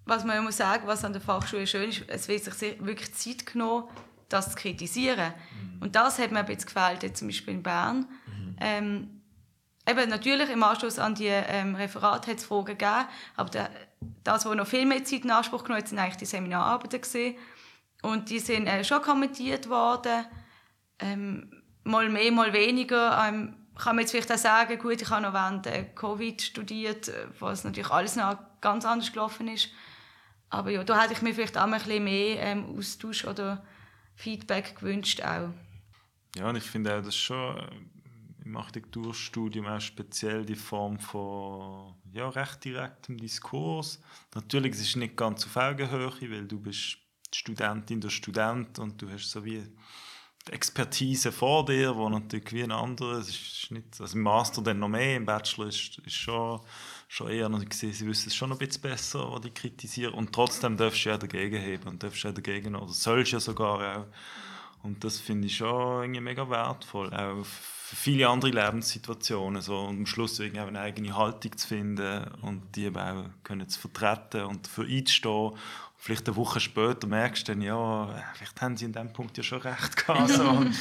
[0.05, 3.45] was man muss sagen, was an der Fachschule schön ist, es wird sich wirklich Zeit
[3.45, 3.87] genommen,
[4.29, 5.33] das zu kritisieren.
[5.33, 5.81] Mhm.
[5.81, 8.07] Und das hat mir ein bisschen gefällt, jetzt zum Beispiel in Bern.
[8.27, 8.55] Mhm.
[8.59, 9.14] Ähm,
[9.87, 13.05] eben natürlich im Anschluss an die ähm, Referate hat es Fragen gegeben,
[13.35, 13.69] aber
[14.23, 17.35] das, was noch viel mehr Zeit in Anspruch genommen hat, sind eigentlich die Seminararbeiten gewesen.
[18.01, 20.25] Und die sind äh, schon kommentiert worden,
[20.99, 23.25] ähm, mal mehr, mal weniger.
[23.27, 27.09] Ähm, kann man jetzt vielleicht auch sagen, gut, ich habe noch während äh, Covid studiert,
[27.09, 29.69] äh, was natürlich alles noch ganz anders gelaufen ist.
[30.49, 33.65] Aber ja, da hätte ich mir vielleicht auch ein bisschen mehr ähm, Austausch oder
[34.15, 35.49] Feedback gewünscht auch.
[36.35, 37.69] Ja, und ich finde auch, das schon äh,
[38.45, 43.99] im Architekturstudium auch speziell die Form von ja, recht direktem Diskurs.
[44.35, 46.97] Natürlich, es ist nicht ganz auf Augenhöhe, weil du bist
[47.33, 49.63] die Studentin, der Student und du hast so wie
[50.47, 54.61] die Expertise vor dir, wo natürlich wie ein anderer, es ist nicht, also im Master
[54.61, 56.61] dann noch mehr, im Bachelor ist, ist schon,
[57.07, 60.33] schon eher noch gesehen, sie wissen es schon ein bisschen besser, was die kritisieren und
[60.33, 64.05] trotzdem darfst du ja dagegen heben und darfst ja dagegen, oder sollst ja sogar auch
[64.85, 69.97] und das finde ich schon irgendwie mega wertvoll, auch für viele andere Lebenssituationen, so und
[69.97, 73.79] am Schluss irgendwie auch eine eigene Haltung zu finden und die eben auch können zu
[73.79, 75.53] vertreten und für einzustehen
[75.97, 79.43] vielleicht eine Woche später merkst du dann, ja, vielleicht haben sie in dem Punkt ja
[79.43, 80.29] schon recht gehabt.
[80.29, 80.75] So, und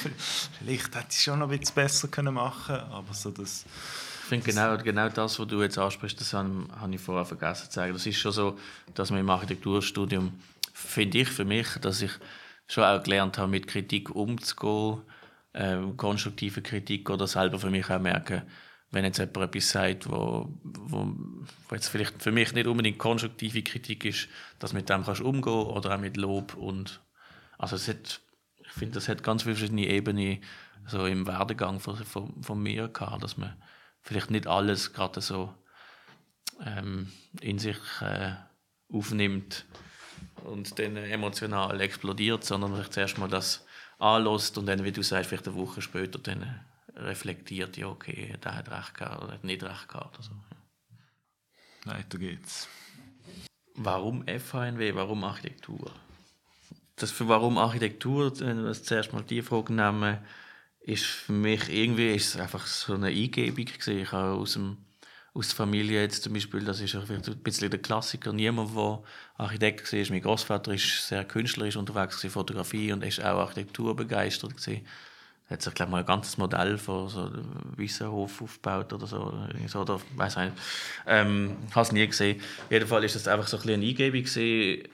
[0.59, 3.65] vielleicht hätte ich es schon noch ein bisschen besser können machen aber so das...
[4.23, 7.71] Ich finde genau, genau das, was du jetzt ansprichst, das habe, habe ich vorher vergessen
[7.71, 7.93] zu sagen.
[7.95, 8.59] Das ist schon so,
[8.95, 10.33] dass man im Architekturstudium,
[10.73, 12.11] finde ich für mich, dass ich
[12.67, 15.03] schon auch gelernt habe, mit Kritik umzugehen,
[15.53, 18.43] äh, konstruktive Kritik oder selber für mich auch merken,
[18.91, 21.15] wenn jetzt jemand etwas sagt, wo, wo,
[21.69, 25.53] wo jetzt vielleicht für mich nicht unbedingt konstruktive Kritik ist, dass mit dem kannst umgehen
[25.53, 27.01] oder auch mit Lob und
[27.59, 28.21] also es hat,
[28.57, 30.43] ich finde, das hat ganz viele verschiedene Ebenen
[30.87, 33.57] so im Werdegang von, von, von mir gehabt, dass man
[34.01, 35.55] vielleicht nicht alles gerade so
[36.65, 37.11] ähm,
[37.41, 38.35] in sich äh,
[38.93, 39.65] aufnimmt
[40.45, 43.65] und dann emotional explodiert, sondern vielleicht zuerst mal das
[43.99, 46.61] anlässt und dann, wie du sagst, vielleicht eine Woche später dann
[46.97, 50.19] reflektiert, ja, okay, der hat recht gehabt oder hat nicht recht gehabt.
[50.19, 51.91] Oder so.
[51.91, 52.69] Weiter geht's.
[53.75, 55.91] Warum FHNW, warum Architektur?
[56.97, 60.19] Das für warum Architektur, wenn wir das zuerst mal die Frage nehmen,
[60.81, 63.99] ist für mich irgendwie ist es einfach so eine Eingebung gewesen.
[63.99, 64.77] Ich habe aus dem
[65.35, 69.03] aus der Familie jetzt zum Beispiel, das ist ein bisschen der Klassiker, niemand, der
[69.37, 70.07] Architekt war.
[70.11, 74.57] Mein Großvater ist sehr künstlerisch unterwegs, gewesen, Fotografie und ist auch Architektur begeistert.
[74.57, 74.87] Gewesen
[75.51, 77.31] hat sich glaube mal ein ganzes Modell von so
[77.77, 80.53] Wiesenhof aufgebaut oder so, so oder weiß nicht.
[81.07, 82.41] Ähm, habe es nie gesehen.
[82.71, 84.25] Jedenfalls ist das einfach so ein eine Eingebung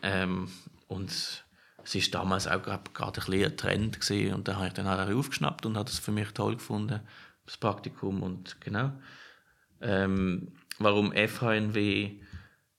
[0.02, 0.50] ähm,
[0.88, 1.44] und
[1.84, 4.34] es ist damals auch gerade ein ein Trend gewesen.
[4.34, 7.00] und da habe ich dann halt aufgeschnappt und habe das für mich toll gefunden,
[7.46, 8.92] das Praktikum und genau.
[9.80, 12.12] Ähm, warum FHNW?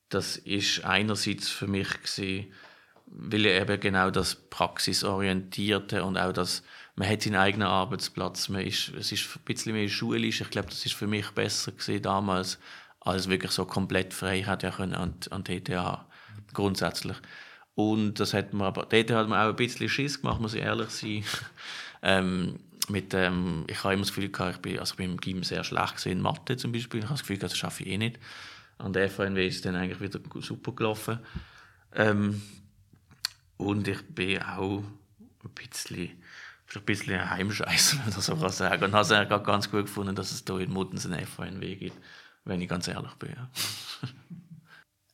[0.09, 2.53] Das ist einerseits für mich gewesen,
[3.05, 6.63] weil ich eben genau das praxisorientierte und auch das
[6.95, 10.41] man hat seinen eigenen Arbeitsplatz, man ist, es ist ein bisschen mehr schulisch.
[10.41, 12.59] Ich glaube, das ist für mich besser gewesen damals,
[12.99, 16.05] als wirklich so komplett frei hat ja können an, an TTH
[16.53, 17.17] grundsätzlich.
[17.73, 20.61] Und das hat man aber, dort hat man auch ein bisschen Schiss gemacht, muss ich
[20.61, 21.23] ehrlich sein.
[22.03, 22.59] ähm,
[22.91, 25.43] mit, ähm, ich habe immer das Gefühl gehabt, ich bin, also ich bin im Gym
[25.43, 26.99] sehr schlecht in Mathe zum Beispiel.
[26.99, 28.19] Ich habe das Gefühl, das schaffe ich eh nicht.
[28.77, 31.19] An der FNW ist dann eigentlich wieder super gelaufen.
[31.93, 32.41] Ähm,
[33.57, 34.83] und ich bin auch
[35.43, 36.11] ein bisschen
[36.79, 38.83] ein bisschen ein Heimscheiß, wenn man so kann sagen.
[38.83, 41.97] Und habe es eigentlich ganz gut gefunden, dass es hier in Muttens einen FVNW gibt,
[42.45, 43.31] wenn ich ganz ehrlich bin.
[43.35, 43.49] Ja.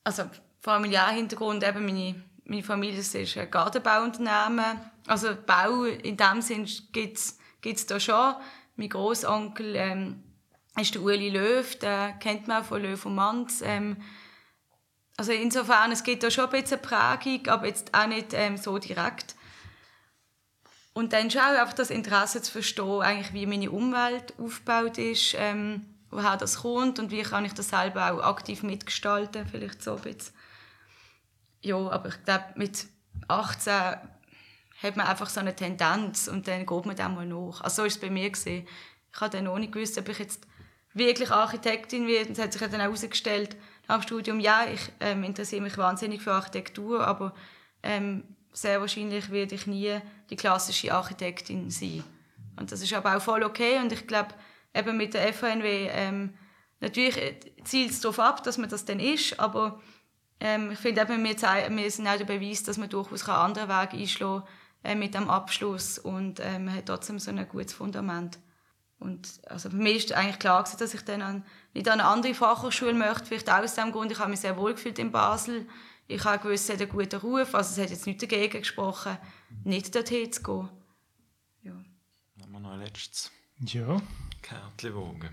[0.03, 0.23] Also
[0.61, 2.15] familiärer Hintergrund, eben meine,
[2.45, 4.80] meine Familie ist ein Gartenbauunternehmen.
[5.05, 8.36] Also Bau in dem Sinn gibt es da schon.
[8.76, 10.24] Mein Großonkel ähm,
[10.80, 13.62] ist der Uli Löw, den kennt man auch von Löw und Manz.
[13.64, 13.97] Ähm,
[15.18, 18.78] also insofern, es gibt da schon ein bisschen Prägung, aber jetzt auch nicht ähm, so
[18.78, 19.36] direkt.
[20.93, 25.36] Und dann schon auch einfach das Interesse zu verstehen, eigentlich, wie meine Umwelt aufgebaut ist,
[25.38, 29.95] ähm, woher das kommt und wie kann ich das selber auch aktiv mitgestalten, vielleicht so
[29.95, 30.34] ein bisschen.
[31.62, 32.88] Ja, aber ich glaube, mit
[33.28, 33.74] 18
[34.82, 37.61] hat man einfach so eine Tendenz und dann geht man dem mal nach.
[37.61, 38.30] Also so war es bei mir.
[38.30, 38.67] Gewesen.
[39.11, 40.45] Ich habe dann auch nicht gewusst, ob ich jetzt
[40.93, 42.32] wirklich Architektin werde.
[42.32, 43.55] Es hat sich dann auch herausgestellt,
[43.88, 47.34] nach dem Studium, ja, ich ähm, interessiere mich wahnsinnig für Architektur, aber
[47.84, 49.99] ähm, sehr wahrscheinlich werde ich nie
[50.30, 52.03] die klassische Architektin sein.
[52.59, 54.34] Und das ist aber auch voll okay und ich glaube,
[54.73, 56.34] eben mit der FHNW, ähm,
[56.80, 57.15] natürlich
[57.63, 59.80] zielt es darauf ab, dass man das dann ist, aber
[60.39, 63.69] ähm, ich finde eben, wir, wir sind auch der Beweis, dass man durchaus einen anderen
[63.69, 64.49] Weg einschlagen kann
[64.88, 68.39] äh, mit dem Abschluss und äh, man hat trotzdem so ein gutes Fundament.
[68.99, 72.09] Und also für mich ist eigentlich klar gewesen, dass ich dann an, nicht an eine
[72.09, 75.11] andere Fachhochschule möchte, vielleicht auch aus dem Grund, ich habe mich sehr wohl gefühlt in
[75.11, 75.67] Basel,
[76.07, 79.17] ich habe gewusst, es hat einen guten Ruf, also es hat jetzt nicht dagegen gesprochen,
[79.65, 80.69] nicht dorthin zu gehen.
[81.63, 81.73] Ja.
[82.41, 83.29] Haben wir noch ein letztes
[83.59, 84.01] ja.
[84.41, 85.29] Kärtchen wogen.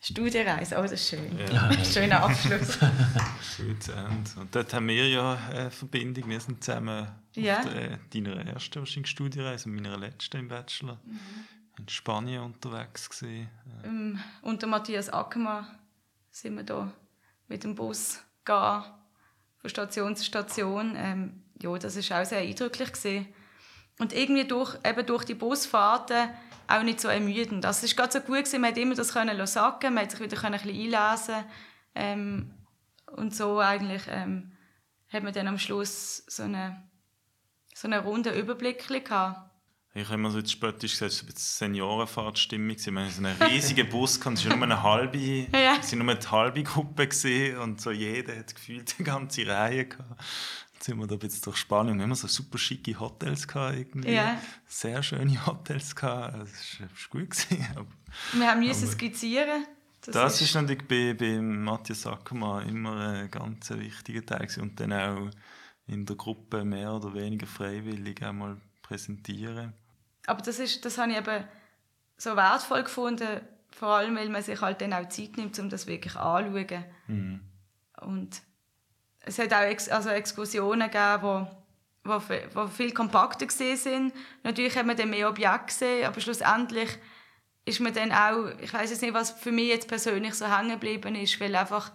[0.00, 1.38] Studienreise, oh, das ist schön.
[1.38, 1.72] Ja.
[1.84, 2.78] Schöner Abschluss.
[3.80, 4.30] Zu Ende.
[4.40, 6.28] Und dort haben wir ja eine Verbindung.
[6.28, 7.58] Wir sind zusammen ja.
[7.58, 11.18] auf der, deiner ersten wahrscheinlich und meiner letzten im Bachelor mhm.
[11.78, 13.48] in Spanien unterwegs gewesen.
[13.84, 15.66] Ähm, unter Matthias Ackermann
[16.30, 16.92] sind wir da
[17.48, 18.84] mit dem Bus gegangen
[19.56, 20.94] von Station zu Station.
[20.96, 22.92] Ähm, ja, das war auch sehr eindrücklich.
[22.92, 23.26] Gewesen.
[23.98, 26.30] Und irgendwie durch, eben durch die Busfahrten
[26.68, 27.64] auch nicht so ermüdend.
[27.64, 28.60] Das also, war gerade so gut, gewesen.
[28.60, 31.44] man konnte immer das können sacken, man konnte sich wieder ein bisschen einlesen
[31.94, 32.54] ähm,
[33.16, 34.52] und so eigentlich ähm,
[35.08, 36.88] hat man dann am Schluss so eine
[37.74, 39.48] so einen runden Überblick gehabt.
[39.94, 42.76] Ich habe immer so jetzt spöttisch gesagt, es war eine Seniorenfahrtstimmung.
[42.76, 45.18] Wir hatten so einen riesigen Bus, es war nur eine halbe,
[45.52, 45.76] Ja.
[45.80, 47.08] es war nur eine halbe Gruppe
[47.60, 50.22] und so jeder hat gefühlt eine ganze Reihe gehabt.
[50.78, 51.96] Jetzt sind wir da bisschen durch Spanien.
[51.96, 54.12] Wir haben immer so super schicke Hotels gehabt, irgendwie.
[54.12, 54.40] Ja.
[54.64, 56.38] Sehr schöne Hotels gehabt.
[56.38, 57.30] Das war gut.
[57.30, 57.66] Gewesen.
[57.74, 57.86] Aber
[58.32, 59.66] Wir haben müssen skizzieren.
[60.06, 64.62] das ist natürlich bei, bei Matthias Ackermann immer ein ganz wichtiger Teil gewesen.
[64.62, 65.30] und dann auch
[65.88, 69.72] in der Gruppe mehr oder weniger freiwillig einmal präsentieren.
[70.28, 71.42] Aber das, ist, das habe ich eben
[72.18, 73.40] so wertvoll gefunden,
[73.72, 76.84] vor allem, weil man sich halt dann auch Zeit nimmt, um das wirklich anzuschauen.
[77.08, 77.40] Mhm.
[78.00, 78.42] Und
[79.28, 81.46] es hat auch Ex also Exkursionen gegeben, wo,
[82.04, 82.22] wo,
[82.54, 84.12] wo viel kompakter sind.
[84.42, 86.98] Natürlich hat man dann mehr Objekte gesehen, aber schlussendlich
[87.66, 90.70] ist man dann auch, ich weiß jetzt nicht, was für mich jetzt persönlich so hängen
[90.70, 91.92] geblieben ist, weil einfach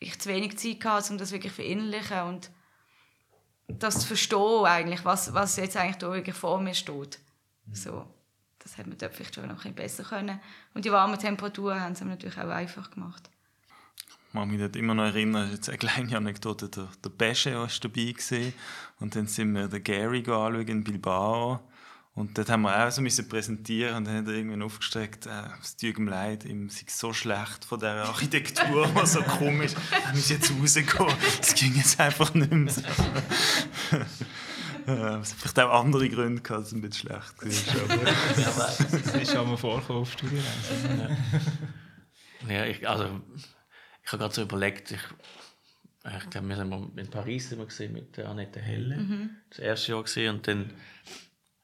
[0.00, 2.50] ich zu wenig Zeit hatte, um das wirklich zu verinnerlichen und
[3.68, 7.20] das zu verstehen eigentlich, was, was jetzt eigentlich da wirklich vor mir steht.
[7.72, 8.04] So,
[8.58, 10.40] das hätte man dort vielleicht schon noch ein bisschen besser können.
[10.74, 13.30] Und die warmen Temperaturen haben es natürlich auch einfach gemacht.
[14.30, 17.68] Ich mag mich dort immer noch erinnern, jetzt eine kleine Anekdote, der, der Besche war
[17.80, 18.52] dabei gewesen.
[19.00, 21.58] und dann sind wir den Gary anschauen in Bilbao
[22.14, 25.30] und dort haben wir auch so müssen präsentieren und dann hat er irgendwann aufgestreckt, äh,
[25.60, 29.72] es tut ihm leid, ihm sei so schlecht von dieser Architektur, die so komisch,
[30.04, 30.86] er muss jetzt rausgehen,
[31.40, 32.72] es ging jetzt einfach nicht mehr.
[34.86, 37.96] Äh, Es hat vielleicht auch andere Gründe gehabt, dass es ein bisschen schlecht war.
[37.96, 41.16] aber- Das ist schon mal vorgekommen auf Studienreisen.
[42.48, 43.20] Ja, ich, also,
[44.10, 45.00] ich habe gerade so überlegt, ich,
[46.04, 48.96] ich glaube, wir sind mal in Paris wir gesehen mit der Annette Helle.
[49.50, 50.72] Das erste Jahr gesehen und dann,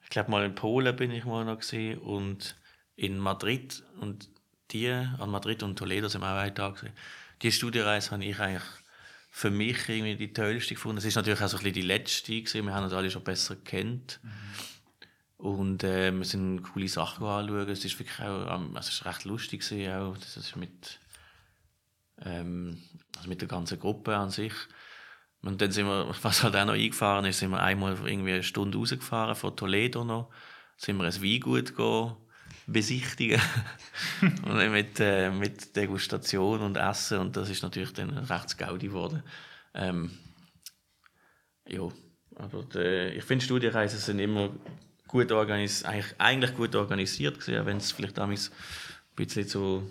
[0.05, 2.55] ich glaube mal in Polen bin ich mal noch gesehen und
[2.95, 4.29] in Madrid und
[4.71, 6.93] die, an Madrid und Toledo sind wir auch einen Tag gesehen.
[7.43, 8.63] Die Studienreise habe ich eigentlich
[9.33, 10.99] für mich irgendwie die tollste gefunden.
[10.99, 12.65] Es ist natürlich auch so ein bisschen die letzte gewesen.
[12.65, 14.21] Wir haben uns alle schon besser kennt.
[15.37, 17.69] Und äh, wir sind coole Sachen anschauen.
[17.69, 20.17] Es ist wirklich auch, ähm, es ist recht lustig gewesen, auch.
[20.17, 21.01] Das ist mit,
[22.25, 22.83] ähm,
[23.17, 24.53] also mit der ganzen Gruppe an sich.
[25.43, 28.43] Und dann sind wir, was halt auch noch eingefahren ist, sind wir einmal irgendwie eine
[28.43, 30.31] Stunde rausgefahren von Toledo noch.
[30.77, 32.13] Sind wir ein Weingut gehen,
[32.67, 33.41] besichtigen.
[34.21, 37.19] und mit, äh, mit Degustation und Essen.
[37.19, 39.23] Und das ist natürlich dann recht Gaudi geworden.
[39.75, 40.11] Ähm,
[41.69, 41.89] ja,
[42.37, 44.51] aber die, ich finde, Studienreisen sind immer
[45.09, 49.91] gut organisiert, eigentlich, eigentlich gut organisiert gewesen, wenn es vielleicht damals ein bisschen zu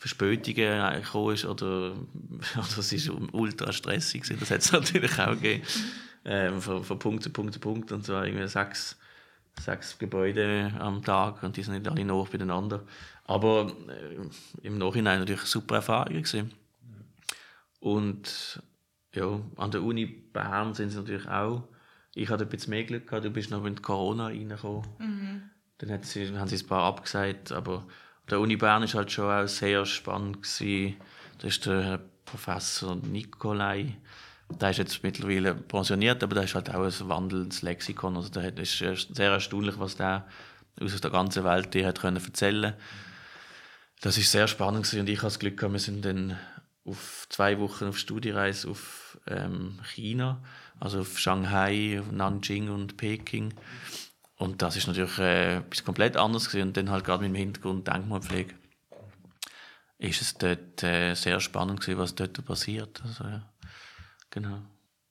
[0.00, 1.92] Verspätungen gekommen ist oder,
[2.54, 4.40] oder es ist ultra stressig gewesen.
[4.40, 5.62] Das hat es natürlich auch gegeben.
[6.24, 8.98] Ähm, von, von Punkt zu Punkt zu Punkt und so irgendwie sechs,
[9.60, 12.82] sechs Gebäude am Tag und die sind nicht alle nah beieinander.
[13.24, 16.50] Aber äh, im Nachhinein natürlich eine super Erfahrung gewesen.
[17.78, 18.62] Und
[19.14, 21.68] ja, an der Uni Bern sind sie natürlich auch.
[22.14, 24.82] Ich hatte ein bisschen mehr Glück gehabt, du bist noch mit Corona reingekommen.
[25.76, 27.86] Dann hat sie, haben sie ein paar abgesagt, aber
[28.30, 30.96] der Uni Bern ist halt schon auch sehr spannend gewesen.
[31.38, 33.96] Da ist der Herr Professor Nikolai,
[34.48, 38.16] der ist jetzt mittlerweile pensioniert, aber der ist halt auch ein wandelndes Lexikon.
[38.16, 40.26] Also hat- ist sehr erstaunlich, was der
[40.80, 42.74] aus der ganzen Welt dir hat können erzählen.
[44.00, 45.00] Das ist sehr spannend gewesen.
[45.00, 46.38] und ich hatte das Glück gehabt, wir sind dann
[46.84, 50.42] auf zwei Wochen auf Studiereise auf ähm, China,
[50.80, 53.52] also auf Shanghai, Nanjing und Peking.
[54.40, 56.68] Und das ist natürlich äh, etwas komplett anderes gewesen.
[56.68, 58.54] und dann halt gerade mit dem Hintergrund Denkmalpflege
[59.98, 63.02] ist es dort äh, sehr spannend gewesen, was dort passiert.
[63.04, 63.42] Also, ja.
[64.30, 64.62] Genau.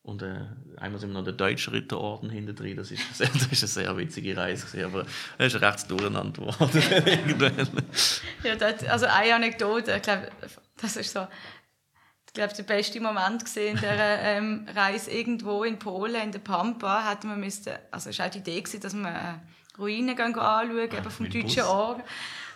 [0.02, 2.76] Und äh, einmal sind wir noch der Deutsche Ritterorden hinter drin.
[2.78, 5.06] Das ist, das ist eine sehr witzige Reise gewesen, aber
[5.38, 7.62] es ist recht durcheinander geworden.
[8.44, 10.32] Ja, das, also eine Anekdote, ich glaube,
[10.82, 11.28] das ist so,
[12.30, 16.40] ich glaube, der beste Moment gesehen in dieser ähm, Reise irgendwo in Polen, in der
[16.40, 20.16] Pampa, hatten wir müssten, also es war auch die Idee, gewesen, dass wir äh, Ruinen
[20.16, 21.64] gehen anschauen, eben vom deutschen.
[21.64, 22.04] Ort.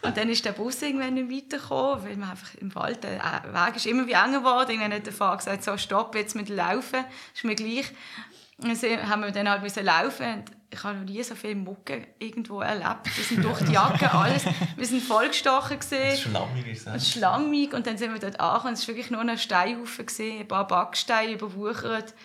[0.04, 3.54] Und dann ist der Bus irgendwann nicht weitergekommen, weil man einfach im Wald, der äh,
[3.54, 4.70] Weg ist immer wie enger geworden.
[4.70, 7.92] Irgendwann hat der Fahrer gesagt, so, stopp, jetzt mit dem Laufen, ist mir gleich.
[8.58, 10.44] Und dann haben wir dann halt müssen laufen
[10.74, 13.16] ich habe noch nie so viel Mucke irgendwo erlebt.
[13.16, 14.44] Wir sind durch die Jacke, alles.
[14.76, 16.18] Wir sind vollgestochen gesehen.
[16.18, 18.74] Schlammig ist Und schlammig und dann sind wir dort angekommen.
[18.74, 22.16] Es war wirklich nur ein Steinhaufen, gewesen, ein paar Backsteine überwuchert.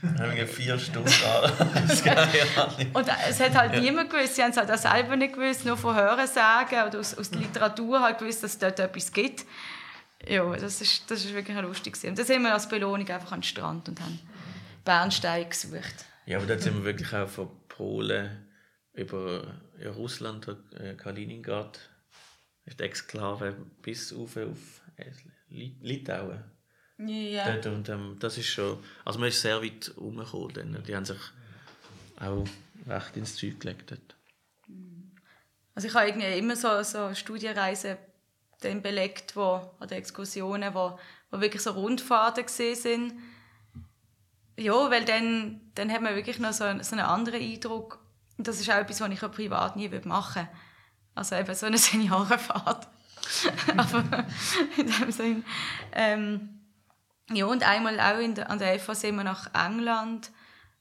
[0.00, 2.90] Wir haben vier Stunden an.
[2.94, 5.76] Und es hat halt niemand gewusst, sie haben es halt auch selber nicht gewusst, nur
[5.76, 9.44] von Hörensagen oder aus, aus der Literatur halt gewusst, dass es dort etwas gibt.
[10.28, 11.94] Ja, das ist, das ist wirklich lustig.
[11.94, 12.10] gewesen.
[12.10, 14.20] Und dann sind wir als Belohnung einfach an den Strand und haben
[14.84, 16.06] Bernstein gesucht.
[16.26, 18.48] Ja, aber dort sind wir wirklich auch von Polen
[18.94, 20.48] über ja, Russland,
[20.78, 21.78] äh, Kaliningrad,
[22.64, 25.10] ist die Exklave bis auf, auf äh,
[25.50, 26.42] Lit- Litauen.
[26.98, 27.52] Ja.
[27.52, 30.54] Dort, und, ähm, das ist schon, also man ist sehr weit rumgekommen.
[30.54, 30.82] Dann.
[30.84, 31.20] Die haben sich
[32.18, 32.44] auch
[32.86, 34.16] recht ins Zeug gelegt hat.
[35.74, 37.98] Also ich habe irgendwie immer so, so Studienreisen
[38.62, 40.98] dann belegt, wo, oder Exkursionen, wo,
[41.30, 43.12] wo wirklich so Rundfahrten gesehen sind.
[44.56, 47.98] Ja, weil dann, dann hat man wirklich noch so, so einen anderen Eindruck.
[48.38, 50.48] Und das ist auch etwas, was ich auch privat nie machen würde.
[51.14, 52.88] Also eben so eine Seniorenfahrt.
[53.76, 54.26] Aber
[54.76, 55.44] in dem Sinn.
[55.92, 56.60] Ähm,
[57.30, 60.30] ja, und einmal auch in der, an der FA sind wir nach England,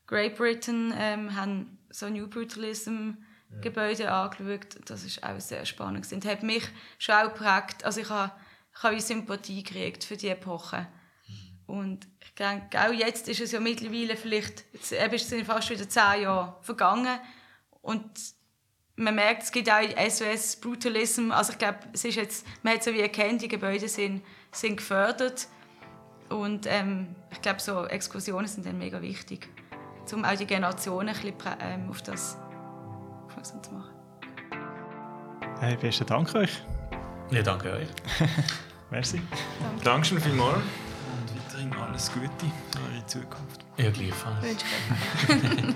[0.06, 3.14] Great Britain, ähm, haben so New Brutalism
[3.62, 4.78] Gebäude angeschaut.
[4.86, 6.68] Das ist auch sehr spannend und hat mich
[6.98, 7.84] schon auch geprägt.
[7.84, 8.32] Also ich habe,
[8.76, 10.88] ich habe Sympathie gekriegt für die Epoche.
[11.68, 15.90] Und ich denke, auch jetzt ist es ja mittlerweile vielleicht, jetzt eben sind fast wieder
[15.90, 17.20] zehn Jahre vergangen
[17.82, 18.06] und
[18.98, 21.32] man merkt, es gibt auch SOS Brutalism.
[21.32, 24.78] Also ich glaube, es ist jetzt, man hat so wie erkannt, die Gebäude sind, sind
[24.78, 25.48] gefördert
[26.30, 29.50] und ähm, ich glaube, so Exkursionen sind dann mega wichtig,
[30.14, 32.38] um auch die Generationen ein bisschen, ähm, auf das
[33.26, 33.92] aufmerksam zu machen.
[35.60, 36.62] Hey, besten Dank euch.
[37.32, 37.88] Ja, danke euch.
[38.92, 39.20] Merci.
[39.60, 39.84] Danke.
[39.84, 40.62] Dankeschön vielmals
[41.96, 43.66] alles Gute für eure Zukunft.
[43.78, 44.66] Ja, gleichfalls.